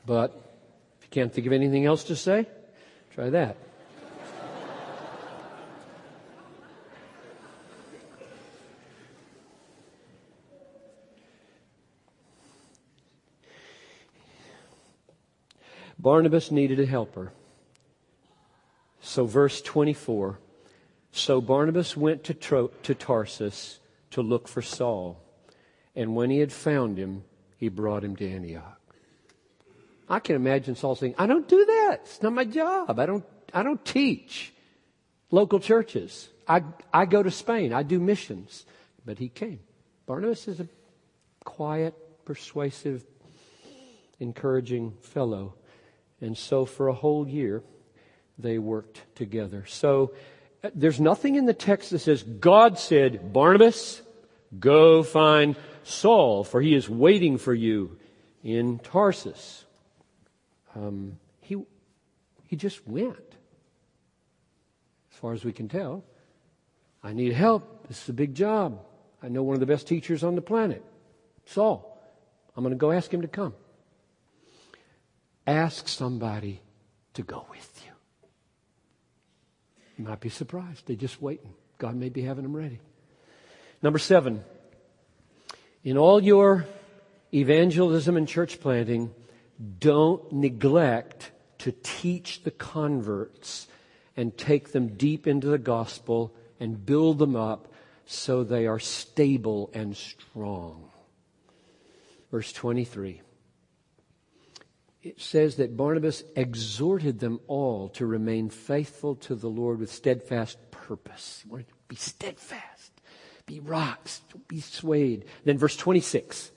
But 0.06 0.40
if 1.00 1.06
you 1.06 1.10
can't 1.10 1.34
think 1.34 1.48
of 1.48 1.54
anything 1.54 1.88
else 1.88 2.04
to 2.04 2.16
say, 2.16 2.46
try 3.16 3.32
that. 3.32 3.58
Barnabas 16.00 16.50
needed 16.50 16.80
a 16.80 16.86
helper. 16.86 17.34
So, 19.02 19.26
verse 19.26 19.62
24 19.62 20.40
So 21.12 21.42
Barnabas 21.42 21.98
went 21.98 22.24
to, 22.26 22.34
Tro- 22.34 22.72
to 22.84 22.96
Tarsus 22.96 23.80
to 24.12 24.22
look 24.22 24.48
for 24.48 24.62
Saul. 24.62 25.22
And 25.96 26.16
when 26.16 26.30
he 26.30 26.40
had 26.40 26.54
found 26.54 26.98
him, 26.98 27.24
he 27.58 27.68
brought 27.68 28.04
him 28.04 28.16
to 28.16 28.30
Antioch. 28.30 28.80
I 30.08 30.20
can 30.20 30.36
imagine 30.36 30.76
Saul 30.76 30.96
saying, 30.96 31.16
I 31.18 31.28
don't 31.28 31.48
do 31.48 31.66
that. 31.66 32.00
It's 32.04 32.22
not 32.22 32.34
my 32.34 32.46
job. 32.46 33.00
I 33.00 33.06
don't, 33.06 33.26
I 33.54 33.62
don't 33.62 33.84
teach 33.86 34.54
local 35.30 35.60
churches. 35.60 36.30
I, 36.48 36.64
I 36.92 37.06
go 37.06 37.22
to 37.22 37.30
Spain. 37.30 37.74
I 37.74 37.84
do 37.84 38.00
missions. 38.00 38.66
But 39.06 39.20
he 39.20 39.30
came. 39.30 39.60
Barnabas 40.08 40.48
is 40.48 40.60
a 40.60 40.68
quiet, 41.44 41.94
persuasive, 42.26 43.06
encouraging 44.20 44.94
fellow. 45.02 45.54
And 46.22 46.38
so 46.38 46.66
for 46.66 46.88
a 46.88 46.94
whole 46.94 47.28
year, 47.28 47.64
they 48.38 48.58
worked 48.58 49.04
together. 49.16 49.66
So 49.68 50.14
uh, 50.64 50.70
there's 50.74 51.00
nothing 51.00 51.36
in 51.36 51.46
the 51.46 51.54
text 51.54 51.92
that 51.92 52.00
says, 52.00 52.24
God 52.24 52.78
said, 52.78 53.32
Barnabas, 53.34 54.02
go 54.60 55.04
find 55.04 55.56
Saul, 55.84 56.44
for 56.44 56.62
he 56.62 56.74
is 56.74 56.90
waiting 56.90 57.38
for 57.38 57.54
you 57.54 57.98
in 58.44 58.80
Tarsus. 58.80 59.66
Um, 60.76 61.18
he, 61.42 61.58
he 62.48 62.56
just 62.56 62.88
went. 62.88 63.18
As 65.12 65.18
far 65.20 65.34
as 65.34 65.44
we 65.44 65.52
can 65.52 65.68
tell. 65.68 66.04
I 67.04 67.14
need 67.14 67.34
help. 67.34 67.88
This 67.88 68.04
is 68.04 68.10
a 68.10 68.14
big 68.14 68.36
job. 68.36 68.80
I 69.22 69.28
know 69.28 69.44
one 69.44 69.56
of 69.56 69.60
the 69.60 69.66
best 69.66 69.88
teachers 69.88 70.24
on 70.24 70.36
the 70.36 70.42
planet, 70.42 70.84
Saul. 71.46 71.98
I'm 72.56 72.64
going 72.64 72.74
to 72.74 72.80
go 72.80 72.92
ask 72.92 73.14
him 73.14 73.22
to 73.22 73.28
come. 73.28 73.54
Ask 75.50 75.88
somebody 75.88 76.62
to 77.16 77.24
go 77.24 77.48
with 77.50 77.82
you. 77.84 77.92
You 79.98 80.08
might 80.08 80.20
be 80.20 80.30
surprised. 80.30 80.86
They're 80.86 80.96
just 80.96 81.20
waiting. 81.20 81.56
God 81.80 81.96
may 81.96 82.10
be 82.10 82.22
having 82.22 82.44
them 82.44 82.56
ready. 82.56 82.80
Number 83.82 83.98
seven. 83.98 84.44
In 85.84 85.98
all 85.98 86.22
your 86.22 86.68
evangelism 87.34 88.16
and 88.16 88.28
church 88.28 88.60
planting, 88.60 89.12
don't 89.80 90.32
neglect 90.32 91.32
to 91.60 91.72
teach 91.72 92.44
the 92.44 92.52
converts 92.52 93.68
and 94.16 94.38
take 94.38 94.72
them 94.72 94.90
deep 94.98 95.26
into 95.26 95.48
the 95.48 95.58
gospel 95.58 96.32
and 96.60 96.86
build 96.86 97.18
them 97.18 97.36
up 97.36 97.74
so 98.06 98.44
they 98.44 98.68
are 98.68 98.78
stable 98.78 99.72
and 99.74 99.98
strong. 99.98 100.92
Verse 102.30 102.54
23. 102.54 103.24
It 105.02 105.22
says 105.22 105.56
that 105.56 105.78
Barnabas 105.78 106.24
exhorted 106.36 107.20
them 107.20 107.40
all 107.48 107.88
to 107.90 108.06
remain 108.06 108.50
faithful 108.50 109.16
to 109.16 109.36
the 109.36 109.48
Lord 109.50 109.80
with 109.80 109.92
steadfast 109.92 110.58
purpose. 110.72 111.42
He 111.44 111.50
wanted 111.50 111.70
to 111.70 111.74
be 111.88 111.96
steadfast, 111.96 112.92
be 113.46 113.62
rocks, 113.62 114.22
don't 114.32 114.48
be 114.48 114.60
swayed. 114.60 115.26
Then 115.46 115.58
verse 115.58 115.78
26. 115.78 116.52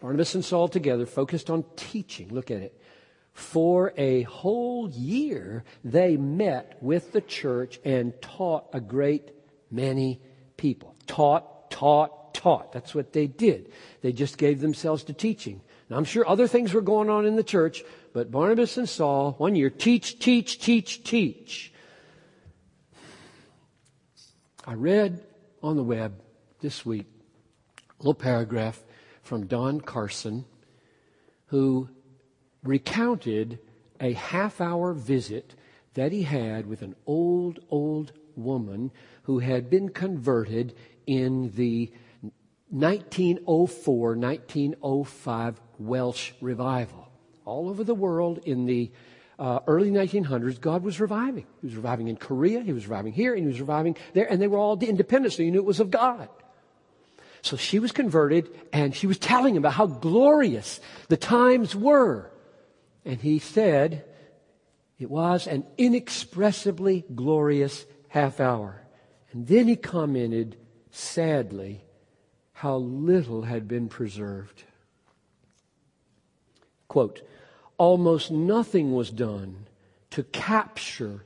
Barnabas 0.00 0.36
and 0.36 0.44
Saul 0.44 0.68
together 0.68 1.04
focused 1.04 1.50
on 1.50 1.64
teaching. 1.74 2.28
Look 2.28 2.52
at 2.52 2.62
it. 2.62 2.80
For 3.32 3.92
a 3.96 4.22
whole 4.22 4.88
year, 4.90 5.64
they 5.84 6.16
met 6.16 6.76
with 6.80 7.12
the 7.12 7.20
church 7.20 7.80
and 7.84 8.20
taught 8.22 8.68
a 8.72 8.80
great 8.80 9.32
many 9.70 10.20
people. 10.56 10.94
Taught, 11.06 11.70
taught, 11.70 12.34
taught. 12.34 12.72
That's 12.72 12.94
what 12.94 13.12
they 13.12 13.26
did. 13.26 13.72
They 14.00 14.12
just 14.12 14.38
gave 14.38 14.60
themselves 14.60 15.02
to 15.04 15.12
teaching. 15.12 15.60
Now, 15.88 15.96
I'm 15.96 16.04
sure 16.04 16.28
other 16.28 16.46
things 16.46 16.74
were 16.74 16.82
going 16.82 17.08
on 17.08 17.24
in 17.24 17.36
the 17.36 17.42
church, 17.42 17.82
but 18.12 18.30
Barnabas 18.30 18.76
and 18.76 18.88
Saul, 18.88 19.32
one 19.38 19.54
year, 19.54 19.70
teach, 19.70 20.18
teach, 20.18 20.60
teach, 20.60 21.02
teach. 21.02 21.72
I 24.66 24.74
read 24.74 25.24
on 25.62 25.76
the 25.76 25.82
web 25.82 26.20
this 26.60 26.84
week 26.84 27.06
a 27.78 28.02
little 28.02 28.14
paragraph 28.14 28.82
from 29.22 29.46
Don 29.46 29.80
Carson, 29.80 30.44
who 31.46 31.88
recounted 32.62 33.58
a 33.98 34.12
half 34.12 34.60
hour 34.60 34.92
visit 34.92 35.54
that 35.94 36.12
he 36.12 36.22
had 36.22 36.66
with 36.66 36.82
an 36.82 36.94
old, 37.06 37.60
old 37.70 38.12
woman 38.36 38.90
who 39.22 39.38
had 39.38 39.70
been 39.70 39.88
converted 39.88 40.74
in 41.06 41.50
the 41.56 41.90
1904 42.70 44.16
1905 44.16 45.60
Welsh 45.78 46.32
revival. 46.40 47.08
All 47.44 47.68
over 47.68 47.84
the 47.84 47.94
world 47.94 48.40
in 48.44 48.66
the 48.66 48.90
uh, 49.38 49.60
early 49.66 49.90
1900s, 49.90 50.60
God 50.60 50.82
was 50.82 51.00
reviving. 51.00 51.46
He 51.60 51.66
was 51.66 51.76
reviving 51.76 52.08
in 52.08 52.16
Korea, 52.16 52.60
He 52.60 52.72
was 52.72 52.86
reviving 52.86 53.12
here, 53.12 53.32
and 53.34 53.42
He 53.42 53.46
was 53.46 53.60
reviving 53.60 53.96
there, 54.12 54.30
and 54.30 54.42
they 54.42 54.48
were 54.48 54.58
all 54.58 54.78
independent, 54.78 55.32
so 55.32 55.42
you 55.42 55.50
knew 55.50 55.58
it 55.58 55.64
was 55.64 55.80
of 55.80 55.90
God. 55.90 56.28
So 57.42 57.56
she 57.56 57.78
was 57.78 57.92
converted 57.92 58.50
and 58.72 58.94
she 58.94 59.06
was 59.06 59.18
telling 59.18 59.54
him 59.54 59.62
about 59.62 59.74
how 59.74 59.86
glorious 59.86 60.80
the 61.08 61.16
times 61.16 61.74
were. 61.74 62.30
And 63.04 63.20
he 63.20 63.38
said, 63.38 64.04
it 64.98 65.10
was 65.10 65.46
an 65.46 65.64
inexpressibly 65.76 67.04
glorious 67.14 67.86
half 68.08 68.40
hour. 68.40 68.82
And 69.32 69.46
then 69.46 69.68
he 69.68 69.76
commented, 69.76 70.56
sadly, 70.90 71.84
how 72.58 72.76
little 72.76 73.42
had 73.42 73.68
been 73.68 73.88
preserved. 73.88 74.64
Quote, 76.88 77.22
almost 77.76 78.32
nothing 78.32 78.92
was 78.92 79.10
done 79.10 79.66
to 80.10 80.24
capture 80.24 81.22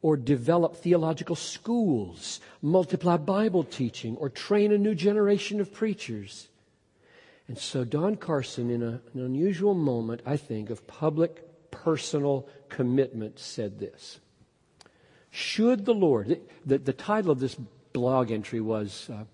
or 0.00 0.16
develop 0.16 0.76
theological 0.76 1.34
schools, 1.34 2.38
multiply 2.62 3.16
Bible 3.16 3.64
teaching, 3.64 4.16
or 4.18 4.28
train 4.28 4.70
a 4.70 4.78
new 4.78 4.94
generation 4.94 5.60
of 5.60 5.72
preachers. 5.72 6.46
And 7.48 7.58
so 7.58 7.82
Don 7.82 8.14
Carson, 8.14 8.70
in 8.70 8.84
a, 8.84 9.00
an 9.12 9.24
unusual 9.24 9.74
moment, 9.74 10.20
I 10.24 10.36
think, 10.36 10.70
of 10.70 10.86
public 10.86 11.70
personal 11.72 12.46
commitment, 12.68 13.40
said 13.40 13.80
this. 13.80 14.20
Should 15.32 15.84
the 15.84 15.94
Lord, 15.94 16.40
the, 16.64 16.78
the 16.78 16.92
title 16.92 17.32
of 17.32 17.40
this 17.40 17.56
blog 17.92 18.30
entry 18.30 18.60
was 18.60 19.10
uh, 19.12 19.24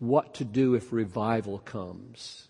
What 0.00 0.34
to 0.34 0.44
Do 0.44 0.74
If 0.74 0.92
Revival 0.92 1.60
Comes. 1.60 2.48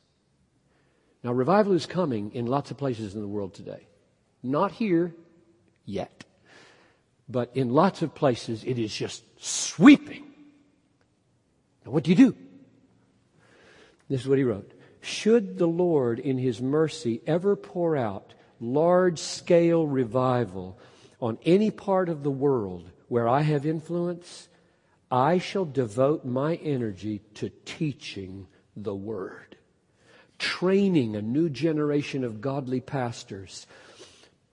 Now, 1.23 1.33
revival 1.33 1.75
is 1.75 1.85
coming 1.85 2.33
in 2.33 2.47
lots 2.47 2.71
of 2.71 2.79
places 2.79 3.15
in 3.15 3.21
the 3.21 3.29
world 3.29 3.53
today. 3.53 3.87
Not 4.43 4.73
here 4.73 5.15
yet. 5.85 6.25
But 7.29 7.51
in 7.55 7.71
lots 7.71 8.03
of 8.03 8.15
places, 8.15 8.65
it 8.65 8.79
is 8.79 8.95
just 8.95 9.23
sweeping. 9.39 10.25
Now, 11.85 11.93
what 11.93 12.05
do 12.05 12.11
you 12.11 12.17
do? 12.17 12.37
This 14.09 14.23
is 14.23 14.29
what 14.29 14.39
he 14.39 14.45
wrote. 14.45 14.73
Should 15.03 15.59
the 15.59 15.69
Lord, 15.69 16.19
in 16.19 16.39
his 16.39 16.61
mercy, 16.61 17.21
ever 17.27 17.57
pour 17.57 17.97
out 17.97 18.35
large 18.61 19.19
scale 19.19 19.87
revival 19.87 20.79
on 21.21 21.39
any 21.45 21.71
part 21.71 22.09
of 22.09 22.23
the 22.23 22.31
world 22.31 22.91
where 23.09 23.29
I 23.29 23.43
have 23.43 23.67
influence, 23.67 24.49
I 25.11 25.39
shall 25.39 25.65
devote 25.65 26.25
my 26.25 26.55
energy 26.57 27.23
to 27.35 27.51
teaching 27.65 28.47
the 28.77 28.95
Word, 28.95 29.57
training 30.39 31.17
a 31.17 31.23
new 31.23 31.49
generation 31.49 32.25
of 32.25 32.41
godly 32.41 32.81
pastors 32.81 33.67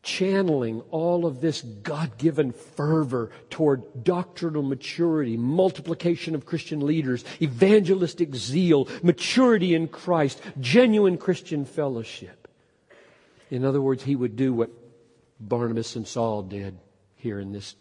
channeling 0.08 0.80
all 0.90 1.26
of 1.26 1.42
this 1.42 1.62
God 1.62 2.18
given 2.18 2.54
fervor 2.54 3.30
toward 3.50 4.06
doctrinal 4.06 4.64
maturity, 4.64 5.36
multiplication 5.36 6.34
of 6.34 6.46
Christian 6.46 6.80
leaders, 6.80 7.26
evangelistic 7.42 8.34
zeal, 8.34 8.88
maturity 9.04 9.76
in 9.76 9.90
Christ, 9.90 10.42
genuine 10.62 11.18
Christian 11.18 11.66
fellowship. 11.66 12.48
In 13.52 13.66
other 13.66 13.82
words, 13.82 14.04
he 14.04 14.16
would 14.16 14.38
do 14.38 14.54
what 14.54 14.72
Barnabas 15.42 15.98
and 15.98 16.08
Saul 16.08 16.42
did 16.42 16.78
here 17.18 17.40
in 17.42 17.52
this 17.52 17.76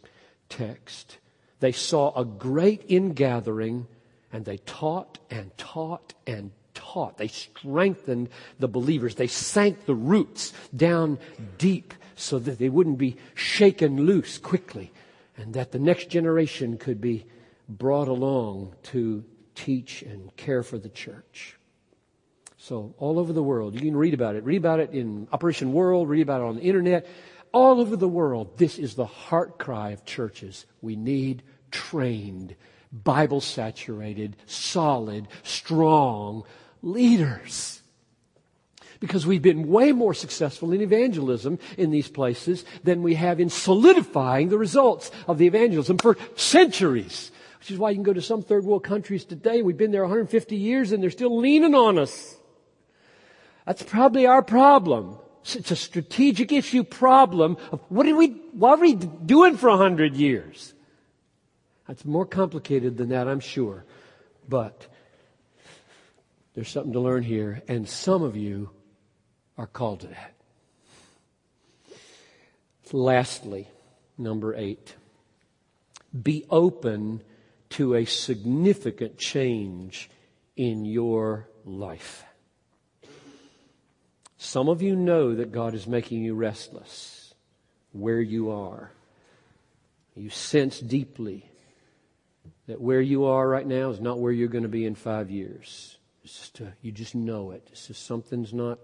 text. 0.48 1.18
They 1.60 1.72
saw 1.72 2.12
a 2.14 2.24
great 2.24 2.84
ingathering 2.88 3.86
and 4.32 4.44
they 4.44 4.58
taught 4.58 5.18
and 5.30 5.56
taught 5.56 6.14
and 6.26 6.50
taught. 6.74 7.16
They 7.16 7.28
strengthened 7.28 8.28
the 8.58 8.68
believers. 8.68 9.14
They 9.14 9.26
sank 9.26 9.86
the 9.86 9.94
roots 9.94 10.52
down 10.74 11.18
deep 11.58 11.94
so 12.14 12.38
that 12.38 12.58
they 12.58 12.68
wouldn't 12.68 12.98
be 12.98 13.16
shaken 13.34 14.06
loose 14.06 14.38
quickly 14.38 14.92
and 15.36 15.54
that 15.54 15.72
the 15.72 15.78
next 15.78 16.08
generation 16.08 16.78
could 16.78 17.00
be 17.00 17.26
brought 17.68 18.08
along 18.08 18.74
to 18.82 19.24
teach 19.54 20.02
and 20.02 20.34
care 20.36 20.62
for 20.62 20.78
the 20.78 20.88
church. 20.88 21.58
So 22.58 22.94
all 22.98 23.18
over 23.18 23.32
the 23.32 23.42
world, 23.42 23.74
you 23.74 23.80
can 23.80 23.96
read 23.96 24.14
about 24.14 24.34
it. 24.34 24.44
Read 24.44 24.56
about 24.56 24.80
it 24.80 24.90
in 24.90 25.28
Operation 25.32 25.72
World, 25.72 26.08
read 26.08 26.22
about 26.22 26.40
it 26.40 26.44
on 26.44 26.56
the 26.56 26.62
internet. 26.62 27.06
All 27.56 27.80
over 27.80 27.96
the 27.96 28.06
world, 28.06 28.58
this 28.58 28.78
is 28.78 28.96
the 28.96 29.06
heart 29.06 29.58
cry 29.58 29.92
of 29.92 30.04
churches. 30.04 30.66
We 30.82 30.94
need 30.94 31.42
trained, 31.70 32.54
Bible 32.92 33.40
saturated, 33.40 34.36
solid, 34.44 35.26
strong 35.42 36.44
leaders. 36.82 37.80
Because 39.00 39.26
we've 39.26 39.40
been 39.40 39.68
way 39.68 39.92
more 39.92 40.12
successful 40.12 40.70
in 40.74 40.82
evangelism 40.82 41.58
in 41.78 41.90
these 41.90 42.08
places 42.08 42.62
than 42.84 43.02
we 43.02 43.14
have 43.14 43.40
in 43.40 43.48
solidifying 43.48 44.50
the 44.50 44.58
results 44.58 45.10
of 45.26 45.38
the 45.38 45.46
evangelism 45.46 45.96
for 45.96 46.18
centuries. 46.34 47.32
Which 47.60 47.70
is 47.70 47.78
why 47.78 47.88
you 47.88 47.96
can 47.96 48.02
go 48.02 48.12
to 48.12 48.20
some 48.20 48.42
third 48.42 48.66
world 48.66 48.84
countries 48.84 49.24
today. 49.24 49.62
We've 49.62 49.78
been 49.78 49.92
there 49.92 50.02
150 50.02 50.56
years 50.56 50.92
and 50.92 51.02
they're 51.02 51.08
still 51.08 51.38
leaning 51.38 51.74
on 51.74 51.98
us. 51.98 52.36
That's 53.64 53.82
probably 53.82 54.26
our 54.26 54.42
problem. 54.42 55.20
It's 55.54 55.70
a 55.70 55.76
strategic 55.76 56.50
issue 56.50 56.82
problem 56.82 57.56
of 57.70 57.80
what 57.88 58.04
did 58.04 58.16
we, 58.16 58.28
what 58.52 58.78
are 58.78 58.82
we 58.82 58.94
doing 58.94 59.56
for 59.56 59.68
100 59.70 60.16
years? 60.16 60.74
That's 61.86 62.04
more 62.04 62.26
complicated 62.26 62.96
than 62.96 63.10
that, 63.10 63.28
I'm 63.28 63.40
sure. 63.40 63.84
But 64.48 64.86
there's 66.54 66.68
something 66.68 66.92
to 66.94 67.00
learn 67.00 67.22
here, 67.22 67.62
and 67.68 67.88
some 67.88 68.22
of 68.22 68.36
you 68.36 68.70
are 69.56 69.66
called 69.66 70.00
to 70.00 70.08
that. 70.08 70.32
Lastly, 72.92 73.68
number 74.16 74.54
eight, 74.54 74.94
be 76.22 76.44
open 76.50 77.22
to 77.70 77.94
a 77.94 78.04
significant 78.04 79.18
change 79.18 80.08
in 80.56 80.84
your 80.84 81.48
life. 81.64 82.24
Some 84.38 84.68
of 84.68 84.82
you 84.82 84.94
know 84.96 85.34
that 85.34 85.52
God 85.52 85.74
is 85.74 85.86
making 85.86 86.22
you 86.22 86.34
restless 86.34 87.34
where 87.92 88.20
you 88.20 88.50
are. 88.50 88.92
You 90.14 90.30
sense 90.30 90.80
deeply 90.80 91.50
that 92.66 92.80
where 92.80 93.00
you 93.00 93.24
are 93.24 93.48
right 93.48 93.66
now 93.66 93.90
is 93.90 94.00
not 94.00 94.18
where 94.18 94.32
you're 94.32 94.48
going 94.48 94.62
to 94.62 94.68
be 94.68 94.86
in 94.86 94.94
five 94.94 95.30
years. 95.30 95.98
Just 96.22 96.60
a, 96.60 96.72
you 96.82 96.92
just 96.92 97.14
know 97.14 97.52
it. 97.52 97.68
It's 97.70 97.86
just 97.86 98.06
something's 98.06 98.52
not 98.52 98.78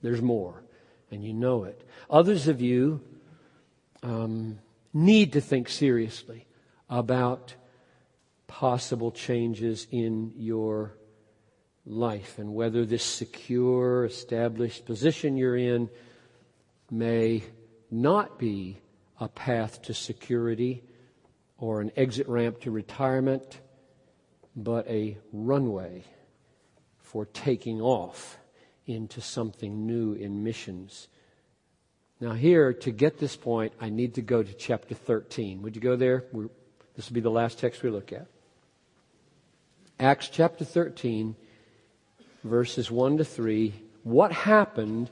there's 0.00 0.22
more, 0.22 0.62
and 1.10 1.24
you 1.24 1.32
know 1.32 1.64
it. 1.64 1.86
Others 2.08 2.48
of 2.48 2.60
you 2.60 3.00
um, 4.02 4.60
need 4.94 5.32
to 5.32 5.40
think 5.40 5.68
seriously 5.68 6.46
about 6.88 7.54
possible 8.46 9.10
changes 9.10 9.86
in 9.90 10.32
your 10.36 10.94
life 11.88 12.38
and 12.38 12.54
whether 12.54 12.84
this 12.84 13.02
secure, 13.02 14.04
established 14.04 14.84
position 14.84 15.36
you're 15.36 15.56
in 15.56 15.88
may 16.90 17.42
not 17.90 18.38
be 18.38 18.78
a 19.20 19.28
path 19.28 19.82
to 19.82 19.94
security 19.94 20.82
or 21.58 21.80
an 21.80 21.90
exit 21.96 22.28
ramp 22.28 22.60
to 22.60 22.70
retirement, 22.70 23.60
but 24.54 24.86
a 24.86 25.16
runway 25.32 26.04
for 27.00 27.26
taking 27.26 27.80
off 27.80 28.38
into 28.86 29.20
something 29.20 29.86
new 29.86 30.12
in 30.12 30.44
missions. 30.44 31.08
Now, 32.20 32.32
here, 32.32 32.72
to 32.72 32.90
get 32.90 33.18
this 33.18 33.36
point, 33.36 33.72
I 33.80 33.90
need 33.90 34.14
to 34.14 34.22
go 34.22 34.42
to 34.42 34.52
chapter 34.54 34.94
13. 34.94 35.62
Would 35.62 35.76
you 35.76 35.82
go 35.82 35.96
there? 35.96 36.24
We're, 36.32 36.48
this 36.96 37.08
will 37.08 37.14
be 37.14 37.20
the 37.20 37.30
last 37.30 37.58
text 37.58 37.82
we 37.82 37.90
look 37.90 38.12
at. 38.12 38.26
Acts 40.00 40.28
chapter 40.28 40.64
13, 40.64 41.36
verses 42.48 42.90
1 42.90 43.18
to 43.18 43.24
3. 43.24 43.74
What 44.02 44.32
happened 44.32 45.10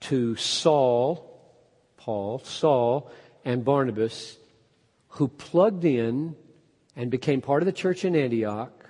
to 0.00 0.36
Saul, 0.36 1.26
Paul, 1.96 2.38
Saul, 2.40 3.10
and 3.44 3.64
Barnabas, 3.64 4.36
who 5.08 5.28
plugged 5.28 5.84
in 5.84 6.36
and 6.96 7.10
became 7.10 7.40
part 7.40 7.62
of 7.62 7.66
the 7.66 7.72
church 7.72 8.04
in 8.04 8.16
Antioch, 8.16 8.88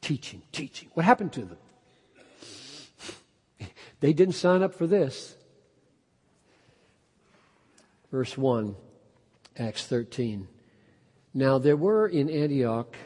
teaching, 0.00 0.42
teaching? 0.52 0.88
What 0.94 1.04
happened 1.04 1.32
to 1.34 1.44
them? 1.44 1.58
They 4.00 4.12
didn't 4.12 4.34
sign 4.34 4.62
up 4.62 4.74
for 4.74 4.86
this. 4.86 5.34
Verse 8.12 8.38
1, 8.38 8.76
Acts 9.56 9.86
13. 9.86 10.46
Now 11.34 11.58
there 11.58 11.76
were 11.76 12.06
in 12.06 12.30
Antioch, 12.30 12.96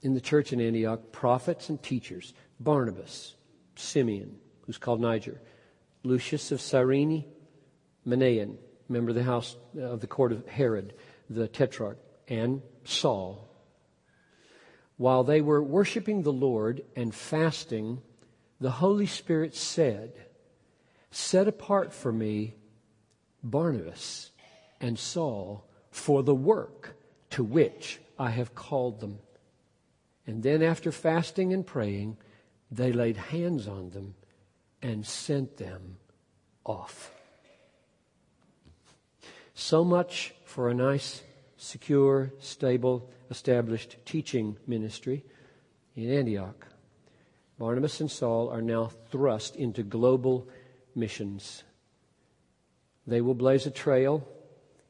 in 0.00 0.14
the 0.14 0.20
church 0.20 0.52
in 0.52 0.60
Antioch, 0.62 1.12
prophets 1.12 1.68
and 1.68 1.82
teachers 1.82 2.32
Barnabas, 2.60 3.34
Simeon, 3.76 4.36
who's 4.62 4.78
called 4.78 5.00
Niger, 5.00 5.40
Lucius 6.02 6.52
of 6.52 6.60
Cyrene, 6.60 7.24
Manaen, 8.06 8.56
member 8.88 9.10
of 9.10 9.16
the 9.16 9.22
house 9.22 9.56
of 9.78 10.00
the 10.00 10.06
court 10.06 10.32
of 10.32 10.46
Herod, 10.46 10.94
the 11.28 11.48
tetrarch, 11.48 11.98
and 12.26 12.62
Saul. 12.84 13.48
While 14.96 15.24
they 15.24 15.40
were 15.40 15.62
worshiping 15.62 16.22
the 16.22 16.32
Lord 16.32 16.82
and 16.96 17.14
fasting, 17.14 18.02
the 18.60 18.70
Holy 18.70 19.06
Spirit 19.06 19.54
said, 19.54 20.12
Set 21.10 21.46
apart 21.46 21.92
for 21.92 22.12
me 22.12 22.54
Barnabas 23.42 24.32
and 24.80 24.98
Saul 24.98 25.64
for 25.90 26.22
the 26.22 26.34
work 26.34 26.96
to 27.30 27.44
which 27.44 28.00
I 28.18 28.30
have 28.30 28.54
called 28.54 29.00
them. 29.00 29.20
And 30.26 30.42
then, 30.42 30.62
after 30.62 30.92
fasting 30.92 31.52
and 31.52 31.66
praying, 31.66 32.18
they 32.70 32.92
laid 32.92 33.16
hands 33.16 33.66
on 33.66 33.90
them 33.90 34.14
and 34.82 35.06
sent 35.06 35.56
them 35.56 35.96
off. 36.64 37.10
So 39.54 39.84
much 39.84 40.34
for 40.44 40.68
a 40.68 40.74
nice, 40.74 41.22
secure, 41.56 42.32
stable, 42.38 43.10
established 43.30 43.96
teaching 44.04 44.56
ministry 44.66 45.24
in 45.96 46.12
Antioch. 46.12 46.66
Barnabas 47.58 48.00
and 48.00 48.10
Saul 48.10 48.48
are 48.50 48.62
now 48.62 48.90
thrust 49.10 49.56
into 49.56 49.82
global 49.82 50.48
missions. 50.94 51.64
They 53.06 53.20
will 53.20 53.34
blaze 53.34 53.66
a 53.66 53.70
trail 53.70 54.26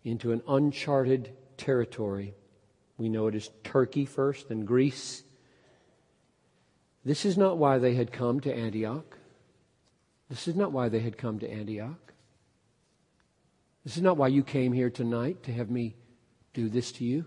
into 0.05 0.33
an 0.33 0.43
uncharted 0.47 1.33
territory. 1.57 2.35
We 2.99 3.09
know 3.09 3.26
it 3.29 3.35
is 3.35 3.51
Turkey 3.64 4.05
first, 4.05 4.49
then 4.49 4.64
Greece. 4.64 5.22
This 7.05 7.25
is 7.25 7.37
not 7.39 7.59
why 7.59 7.79
they 7.79 7.95
had 7.95 8.13
come 8.13 8.41
to 8.41 8.55
Antioch. 8.55 9.17
This 10.29 10.47
is 10.47 10.55
not 10.55 10.73
why 10.73 10.89
they 10.89 11.01
had 11.01 11.17
come 11.17 11.39
to 11.39 11.51
Antioch. 11.51 12.13
This 13.85 13.97
is 13.97 14.03
not 14.03 14.17
why 14.17 14.29
you 14.29 14.43
came 14.43 14.73
here 14.73 14.91
tonight 14.91 15.43
to 15.45 15.53
have 15.53 15.71
me 15.71 15.97
do 16.53 16.69
this 16.69 16.93
to 16.93 17.05
you. 17.05 17.25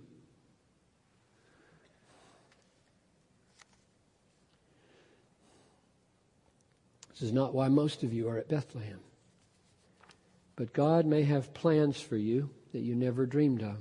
This 7.10 7.24
is 7.24 7.34
not 7.34 7.54
why 7.54 7.68
most 7.68 8.04
of 8.04 8.14
you 8.14 8.28
are 8.30 8.38
at 8.38 8.50
Bethlehem. 8.50 9.00
But 10.56 10.74
God 10.74 11.06
may 11.06 11.24
have 11.24 11.54
plans 11.54 12.00
for 12.00 12.18
you 12.18 12.50
that 12.74 12.82
you 12.82 12.96
never 12.96 13.26
dreamed 13.26 13.64
of. 13.64 13.78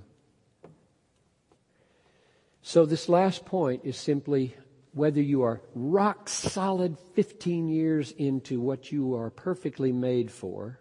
So, 2.62 2.86
this 2.86 3.08
last 3.08 3.44
point 3.44 3.82
is 3.84 3.96
simply 3.96 4.54
whether 4.92 5.20
you 5.20 5.42
are 5.42 5.60
rock 5.74 6.28
solid 6.28 6.98
15 7.14 7.68
years 7.68 8.10
into 8.12 8.60
what 8.60 8.90
you 8.90 9.14
are 9.14 9.30
perfectly 9.30 9.92
made 9.92 10.30
for, 10.30 10.80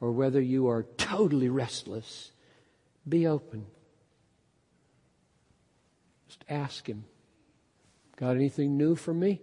or 0.00 0.12
whether 0.12 0.40
you 0.40 0.68
are 0.68 0.84
totally 0.96 1.48
restless, 1.48 2.30
be 3.08 3.26
open. 3.26 3.66
Just 6.28 6.44
ask 6.48 6.86
Him, 6.86 7.04
Got 8.16 8.34
anything 8.34 8.76
new 8.76 8.96
for 8.96 9.14
me? 9.14 9.40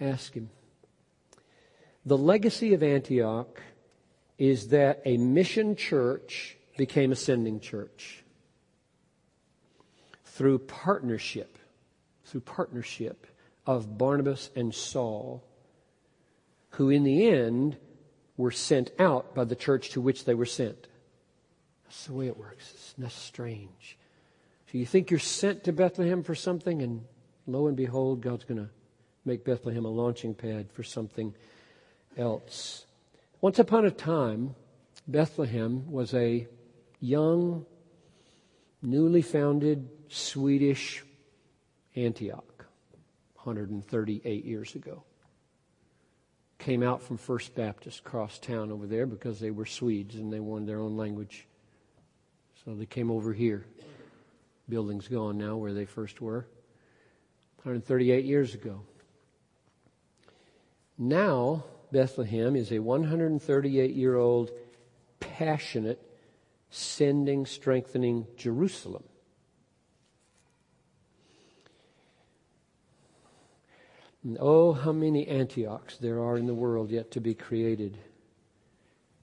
Ask 0.00 0.34
Him. 0.34 0.50
The 2.04 2.18
legacy 2.18 2.74
of 2.74 2.82
Antioch 2.82 3.60
is 4.38 4.68
that 4.68 5.02
a 5.04 5.16
mission 5.16 5.76
church 5.76 6.56
became 6.76 7.12
a 7.12 7.16
sending 7.16 7.60
church 7.60 8.22
through 10.40 10.58
partnership, 10.58 11.58
through 12.24 12.40
partnership 12.40 13.26
of 13.66 13.98
Barnabas 13.98 14.48
and 14.56 14.74
Saul, 14.74 15.44
who 16.70 16.88
in 16.88 17.04
the 17.04 17.28
end 17.28 17.76
were 18.38 18.50
sent 18.50 18.90
out 18.98 19.34
by 19.34 19.44
the 19.44 19.54
church 19.54 19.90
to 19.90 20.00
which 20.00 20.24
they 20.24 20.32
were 20.32 20.46
sent. 20.46 20.88
That's 21.84 22.06
the 22.06 22.14
way 22.14 22.26
it 22.26 22.38
works. 22.38 22.72
It's 22.72 22.94
not 22.96 23.12
strange. 23.12 23.98
So 24.72 24.78
you 24.78 24.86
think 24.86 25.10
you're 25.10 25.20
sent 25.20 25.64
to 25.64 25.74
Bethlehem 25.74 26.22
for 26.22 26.34
something, 26.34 26.80
and 26.80 27.04
lo 27.46 27.66
and 27.66 27.76
behold, 27.76 28.22
God's 28.22 28.44
going 28.44 28.64
to 28.64 28.70
make 29.26 29.44
Bethlehem 29.44 29.84
a 29.84 29.90
launching 29.90 30.32
pad 30.32 30.72
for 30.72 30.82
something 30.82 31.34
else. 32.16 32.86
Once 33.42 33.58
upon 33.58 33.84
a 33.84 33.90
time, 33.90 34.54
Bethlehem 35.06 35.92
was 35.92 36.14
a 36.14 36.48
young, 36.98 37.66
newly 38.82 39.22
founded 39.22 39.88
Swedish 40.08 41.04
Antioch, 41.96 42.66
138 43.36 44.44
years 44.44 44.74
ago. 44.74 45.02
Came 46.58 46.82
out 46.82 47.02
from 47.02 47.16
First 47.16 47.54
Baptist 47.54 48.04
cross 48.04 48.38
town 48.38 48.70
over 48.70 48.86
there 48.86 49.06
because 49.06 49.40
they 49.40 49.50
were 49.50 49.66
Swedes 49.66 50.16
and 50.16 50.32
they 50.32 50.40
wanted 50.40 50.68
their 50.68 50.80
own 50.80 50.96
language. 50.96 51.46
So 52.64 52.74
they 52.74 52.86
came 52.86 53.10
over 53.10 53.32
here. 53.32 53.64
Building's 54.68 55.08
gone 55.08 55.38
now 55.38 55.56
where 55.56 55.72
they 55.72 55.86
first 55.86 56.20
were. 56.20 56.46
138 57.62 58.24
years 58.24 58.54
ago. 58.54 58.82
Now, 60.98 61.64
Bethlehem 61.92 62.56
is 62.56 62.72
a 62.72 62.78
138 62.78 63.94
year 63.94 64.16
old 64.16 64.50
passionate 65.18 65.98
sending, 66.70 67.46
strengthening 67.46 68.26
Jerusalem. 68.36 69.04
And 74.22 74.36
oh, 74.40 74.72
how 74.72 74.92
many 74.92 75.26
Antiochs 75.26 75.96
there 75.96 76.20
are 76.20 76.36
in 76.36 76.46
the 76.46 76.54
world 76.54 76.90
yet 76.90 77.10
to 77.12 77.20
be 77.20 77.34
created, 77.34 77.98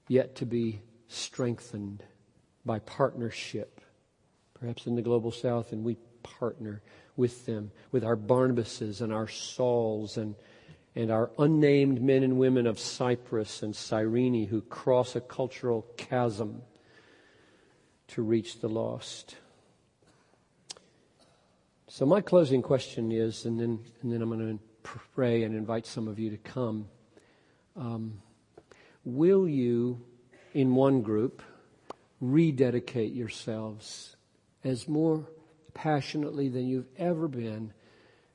yet 0.08 0.36
to 0.36 0.46
be 0.46 0.82
strengthened 1.06 2.02
by 2.64 2.80
partnership. 2.80 3.80
Perhaps 4.54 4.86
in 4.86 4.96
the 4.96 5.02
global 5.02 5.30
south, 5.30 5.72
and 5.72 5.84
we 5.84 5.96
partner 6.24 6.82
with 7.16 7.46
them, 7.46 7.70
with 7.92 8.04
our 8.04 8.16
Barnabases 8.16 9.00
and 9.00 9.12
our 9.12 9.28
Sauls 9.28 10.16
and, 10.16 10.34
and 10.96 11.12
our 11.12 11.30
unnamed 11.38 12.02
men 12.02 12.24
and 12.24 12.36
women 12.38 12.66
of 12.66 12.78
Cyprus 12.78 13.62
and 13.62 13.74
Cyrene 13.74 14.48
who 14.48 14.60
cross 14.62 15.14
a 15.14 15.20
cultural 15.20 15.86
chasm 15.96 16.62
to 18.08 18.22
reach 18.22 18.60
the 18.60 18.68
lost. 18.68 19.36
So 21.88 22.04
my 22.04 22.20
closing 22.20 22.62
question 22.62 23.12
is, 23.12 23.44
and 23.44 23.58
then, 23.58 23.80
and 24.02 24.12
then 24.12 24.22
I'm 24.22 24.28
going 24.30 24.58
to 24.58 24.64
pray 25.14 25.42
and 25.42 25.54
invite 25.54 25.86
some 25.86 26.08
of 26.08 26.18
you 26.18 26.30
to 26.30 26.36
come. 26.36 26.88
Um, 27.76 28.20
will 29.04 29.48
you, 29.48 30.04
in 30.54 30.74
one 30.74 31.02
group, 31.02 31.42
rededicate 32.20 33.12
yourselves 33.12 34.16
as 34.64 34.88
more 34.88 35.28
passionately 35.74 36.48
than 36.48 36.66
you've 36.66 36.88
ever 36.96 37.28
been 37.28 37.72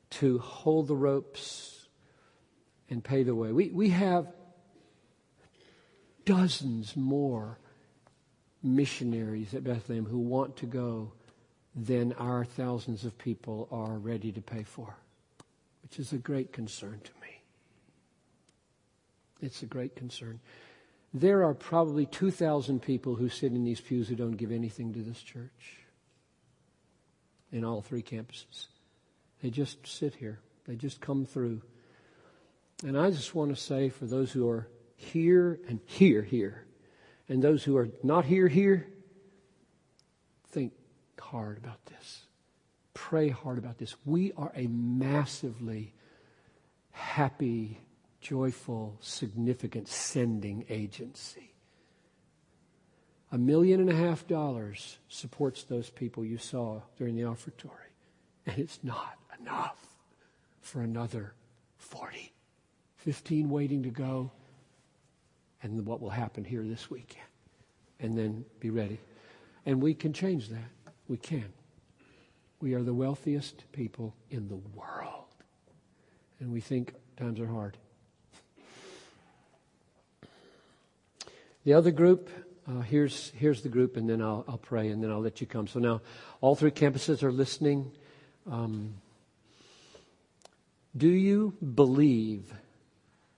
to 0.09 0.39
hold 0.39 0.88
the 0.88 0.95
ropes 0.95 1.88
and 2.89 3.03
pay 3.03 3.24
the 3.24 3.36
way? 3.36 3.51
We, 3.51 3.69
we 3.69 3.89
have 3.89 4.28
dozens 6.26 6.95
more 6.95 7.59
missionaries 8.64 9.53
at 9.53 9.64
Bethlehem 9.64 10.05
who 10.05 10.18
want 10.18 10.55
to 10.57 10.66
go 10.66 11.11
than 11.76 12.14
our 12.14 12.45
thousands 12.45 13.03
of 13.03 13.18
people 13.18 13.68
are 13.72 13.97
ready 13.97 14.32
to 14.32 14.41
pay 14.41 14.64
for, 14.64 14.95
which 15.82 15.99
is 15.99 16.14
a 16.14 16.18
great 16.18 16.53
concern 16.53 17.01
to 17.03 17.11
me. 17.22 17.41
It's 19.41 19.61
a 19.61 19.66
great 19.66 19.95
concern. 19.95 20.39
There 21.14 21.43
are 21.43 21.53
probably 21.53 22.05
2,000 22.05 22.82
people 22.82 23.16
who 23.16 23.30
sit 23.30 23.51
in 23.51 23.64
these 23.64 23.82
pews 23.82 24.07
who 24.07 24.16
don't 24.16 24.38
give 24.38 24.51
anything 24.51 24.93
to 24.93 24.99
this 24.99 25.22
church 25.22 25.80
in 27.51 27.64
all 27.64 27.82
three 27.82 28.01
campuses. 28.01 28.68
They 29.41 29.49
just 29.49 29.86
sit 29.86 30.16
here, 30.16 30.39
they 30.66 30.76
just 30.76 31.01
come 31.01 31.26
through. 31.26 31.61
And 32.84 32.97
I 32.97 33.11
just 33.11 33.36
want 33.36 33.55
to 33.55 33.61
say 33.61 33.89
for 33.89 34.05
those 34.05 34.32
who 34.32 34.49
are 34.49 34.68
here 34.95 35.59
and 35.68 35.80
here, 35.86 36.22
here, 36.22 36.62
and 37.30 37.41
those 37.41 37.63
who 37.63 37.78
are 37.78 37.89
not 38.03 38.26
here, 38.26 38.47
here, 38.47 38.88
think 40.51 40.74
hard 41.19 41.57
about 41.57 41.86
this. 41.88 42.21
Pray 42.93 43.30
hard 43.30 43.57
about 43.57 43.78
this. 43.78 43.95
We 44.05 44.34
are 44.34 44.51
a 44.55 44.67
massively 44.67 45.93
happy, 46.91 47.80
joyful, 48.21 48.97
significant 49.01 49.88
sending 49.88 50.65
agency. 50.69 51.53
A 53.32 53.38
million 53.38 53.80
and 53.80 53.89
a 53.89 53.95
half 53.95 54.28
dollars 54.28 54.99
supports 55.09 55.63
those 55.63 55.89
people 55.89 56.24
you 56.24 56.38
saw 56.38 56.82
during 56.97 57.15
the 57.15 57.24
offertory. 57.24 57.71
And 58.45 58.59
it's 58.59 58.80
not 58.84 59.17
enough 59.39 59.78
for 60.61 60.82
another 60.82 61.34
40, 61.78 62.32
15 62.97 63.49
waiting 63.49 63.84
to 63.84 63.89
go 63.89 64.32
and 65.64 65.86
what 65.86 66.01
will 66.01 66.09
happen 66.09 66.43
here 66.43 66.64
this 66.64 66.89
weekend. 66.89 67.26
And 67.99 68.18
then 68.18 68.45
be 68.59 68.70
ready. 68.70 68.99
And 69.66 69.82
we 69.82 69.93
can 69.93 70.14
change 70.14 70.49
that. 70.49 70.91
We 71.07 71.18
can. 71.18 71.45
We 72.59 72.74
are 72.76 72.84
the 72.84 72.93
wealthiest 72.93 73.64
people 73.72 74.14
in 74.30 74.49
the 74.49 74.59
world. 74.76 75.26
And 76.39 76.51
we 76.51 76.59
think 76.59 76.93
times 77.18 77.39
are 77.39 77.47
hard. 77.47 77.78
The 81.64 81.74
other 81.74 81.91
group, 81.91 82.30
uh, 82.68 82.82
here's, 82.82 83.32
here's 83.38 83.61
the 83.61 83.70
group, 83.70 83.95
and 83.95 84.09
then 84.09 84.22
I'll, 84.22 84.43
I'll 84.49 84.57
pray, 84.57 84.89
and 84.89 85.01
then 85.01 85.11
I'll 85.11 85.22
let 85.22 85.39
you 85.39 85.47
come. 85.47 85.68
So 85.68 85.80
now, 85.80 86.01
all 86.41 86.55
three 86.55 86.72
campuses 86.72 87.24
are 87.24 87.32
listening. 87.32 87.91
Um, 88.51 88.95
do 90.95 91.07
you 91.07 91.53
believe 91.74 92.53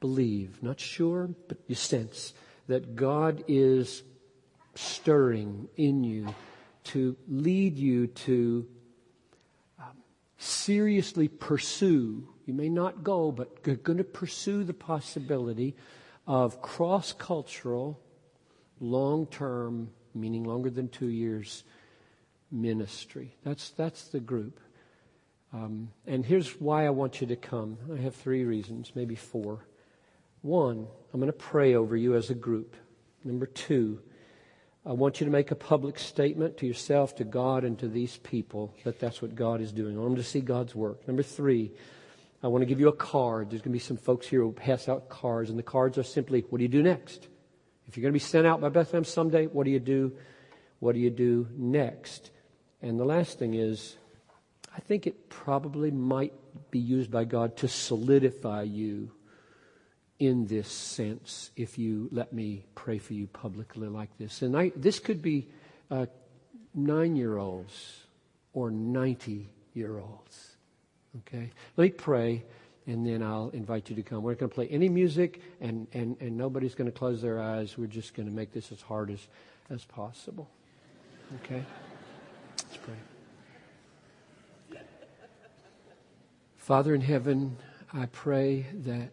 believe, 0.06 0.62
not 0.62 0.80
sure, 0.80 1.32
but 1.48 1.58
you 1.66 1.74
sense 1.74 2.36
that 2.68 2.96
God 2.96 3.44
is 3.48 4.04
stirring 4.76 5.68
in 5.78 6.04
you 6.04 6.36
to 6.84 7.18
lead 7.28 7.76
you 7.76 8.06
to 8.06 8.68
um, 9.80 9.98
seriously 10.38 11.28
pursue. 11.28 12.30
You 12.46 12.54
may 12.54 12.70
not 12.70 13.04
go, 13.04 13.32
but 13.32 13.50
you're 13.66 13.78
going 13.78 13.98
to 13.98 14.04
pursue 14.04 14.64
the 14.64 14.76
possibility 14.76 15.76
of 16.28 16.62
cross 16.62 17.12
cultural, 17.12 18.00
long 18.80 19.26
term, 19.26 19.90
meaning 20.14 20.44
longer 20.44 20.70
than 20.70 20.88
two 20.88 21.10
years, 21.10 21.64
ministry. 22.52 23.34
That's, 23.44 23.72
that's 23.72 24.10
the 24.10 24.20
group. 24.20 24.60
Um, 25.52 25.90
and 26.06 26.24
here's 26.24 26.62
why 26.62 26.86
I 26.86 26.92
want 26.92 27.22
you 27.22 27.28
to 27.28 27.36
come. 27.36 27.80
I 27.92 28.00
have 28.02 28.14
three 28.14 28.44
reasons, 28.44 28.92
maybe 28.94 29.16
four. 29.16 29.66
One, 30.46 30.86
I'm 31.12 31.20
going 31.20 31.32
to 31.32 31.36
pray 31.36 31.74
over 31.74 31.98
you 31.98 32.14
as 32.14 32.30
a 32.30 32.36
group. 32.36 32.76
Number 33.24 33.48
two, 33.48 34.00
I 34.86 34.92
want 34.92 35.20
you 35.20 35.26
to 35.26 35.32
make 35.32 35.50
a 35.50 35.56
public 35.56 35.98
statement 35.98 36.58
to 36.58 36.68
yourself, 36.68 37.16
to 37.16 37.24
God, 37.24 37.64
and 37.64 37.80
to 37.80 37.88
these 37.88 38.18
people 38.18 38.72
that 38.84 39.00
that's 39.00 39.24
what 39.24 39.34
God 39.34 39.60
is 39.60 39.72
doing. 39.72 39.96
I 39.96 40.02
want 40.02 40.12
them 40.12 40.18
to 40.18 40.30
see 40.30 40.42
God's 40.42 40.76
work. 40.76 41.08
Number 41.08 41.24
three, 41.24 41.72
I 42.44 42.48
want 42.48 42.62
to 42.62 42.68
give 42.68 42.80
you 42.80 42.90
a 42.90 42.96
card. 42.96 43.50
There's 43.50 43.64
going 43.64 43.72
to 43.72 43.80
be 43.80 43.80
some 43.80 43.98
folks 43.98 44.28
here 44.28 44.42
who 44.42 44.52
pass 44.52 44.88
out 44.88 45.10
cards, 45.10 45.50
and 45.50 45.58
the 45.58 45.64
cards 45.64 45.98
are 45.98 46.04
simply, 46.04 46.46
what 46.52 46.60
do 46.60 46.64
you 46.64 46.70
do 46.70 46.84
next? 46.84 47.28
If 47.88 47.98
you're 47.98 48.04
going 48.04 48.14
to 48.14 48.20
be 48.20 48.20
sent 48.20 48.46
out 48.46 48.62
by 48.62 48.70
Bethlehem 48.70 49.04
someday, 49.04 49.48
what 49.48 49.64
do 49.64 49.72
you 49.72 49.80
do? 49.80 50.16
What 50.78 50.94
do 50.94 51.02
you 51.02 51.10
do 51.10 51.48
next? 51.58 52.30
And 52.84 53.00
the 53.00 53.04
last 53.04 53.40
thing 53.40 53.56
is, 53.56 53.98
I 54.78 54.80
think 54.80 55.08
it 55.08 55.28
probably 55.28 55.90
might 55.90 56.34
be 56.70 56.78
used 56.78 57.10
by 57.10 57.24
God 57.24 57.58
to 57.58 57.68
solidify 57.68 58.62
you 58.62 59.10
in 60.20 60.48
this 60.48 60.70
sense 60.70 61.52
if 61.56 61.78
you 61.78 62.08
let 62.12 62.32
me 62.32 62.66
pray 62.74 62.98
for 62.98 63.14
you 63.14 63.28
publicly 63.28 63.88
like 63.88 64.18
this. 64.18 64.42
And 64.42 64.56
I, 64.56 64.72
this 64.76 65.00
could 65.00 65.22
be 65.22 65.48
uh, 65.92 66.06
nine 66.74 67.16
year 67.16 67.38
olds 67.38 68.04
or 68.54 68.72
90 68.72 69.50
year 69.74 69.98
olds. 69.98 70.56
Okay? 71.20 71.52
Let 71.76 71.84
me 71.84 71.90
pray 71.92 72.44
and 72.88 73.06
then 73.06 73.24
I'll 73.24 73.50
invite 73.50 73.90
you 73.90 73.96
to 73.96 74.04
come. 74.04 74.24
We're 74.24 74.32
not 74.32 74.40
going 74.40 74.50
to 74.52 74.56
play 74.56 74.68
any 74.70 74.90
music 74.90 75.42
and, 75.60 75.88
and, 75.94 76.16
and 76.20 76.38
nobody's 76.38 76.76
going 76.76 76.92
to 76.92 76.98
close 76.98 77.22
their 77.22 77.42
eyes. 77.42 77.78
We're 77.78 77.88
just 77.88 78.14
going 78.14 78.30
to 78.30 78.36
make 78.36 78.52
this 78.52 78.72
as 78.72 78.82
hard 78.82 79.12
as, 79.12 79.28
as 79.70 79.84
possible. 79.84 80.50
Okay? 81.44 81.64
Let's 82.64 82.78
pray. 82.78 82.96
Father 86.58 86.96
in 86.96 87.02
heaven, 87.02 87.58
I 87.94 88.08
pray 88.08 88.66
that 88.86 89.12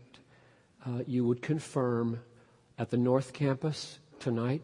uh, 0.86 1.02
you 1.06 1.24
would 1.24 1.42
confirm 1.42 2.20
at 2.78 2.90
the 2.90 2.96
North 2.96 3.32
Campus 3.32 3.98
tonight 4.18 4.62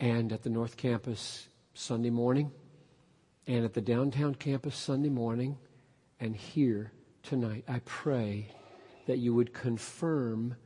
and 0.00 0.32
at 0.32 0.42
the 0.42 0.50
North 0.50 0.76
Campus 0.76 1.48
Sunday 1.74 2.10
morning 2.10 2.50
and 3.46 3.64
at 3.64 3.74
the 3.74 3.80
downtown 3.80 4.34
campus 4.34 4.76
Sunday 4.76 5.08
morning 5.08 5.56
and 6.20 6.36
here 6.36 6.92
tonight. 7.22 7.64
I 7.68 7.80
pray 7.84 8.48
that 9.06 9.18
you 9.18 9.34
would 9.34 9.52
confirm 9.52 10.56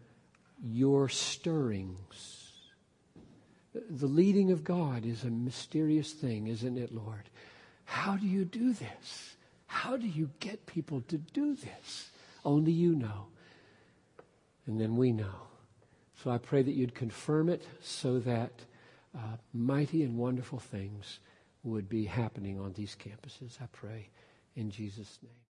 your 0.63 1.09
stirrings. 1.09 2.53
The 3.75 4.07
leading 4.07 4.51
of 4.51 4.65
God 4.65 5.05
is 5.05 5.25
a 5.25 5.31
mysterious 5.31 6.13
thing, 6.13 6.47
isn't 6.47 6.79
it, 6.79 6.95
Lord? 6.95 7.29
How 7.85 8.17
do 8.17 8.27
you 8.27 8.45
do 8.45 8.73
this? 8.73 9.37
How 9.67 9.97
do 9.97 10.07
you 10.07 10.31
get 10.41 10.67
people 10.67 11.03
to 11.09 11.19
do 11.19 11.55
this? 11.55 12.11
Only 12.45 12.73
you 12.73 12.95
know. 12.95 13.27
And 14.67 14.81
then 14.81 14.97
we 14.97 15.13
know. 15.13 15.47
So 16.23 16.31
I 16.31 16.39
pray 16.39 16.63
that 16.63 16.73
you'd 16.73 16.95
confirm 16.95 17.49
it 17.49 17.63
so 17.81 18.19
that 18.21 18.53
uh, 19.15 19.37
mighty 19.53 20.03
and 20.03 20.17
wonderful 20.17 20.59
things 20.59 21.21
would 21.63 21.89
be 21.89 22.05
happening 22.05 22.59
on 22.59 22.73
these 22.73 22.97
campuses. 22.97 23.61
I 23.61 23.67
pray 23.73 24.09
in 24.55 24.71
Jesus' 24.71 25.19
name. 25.23 25.46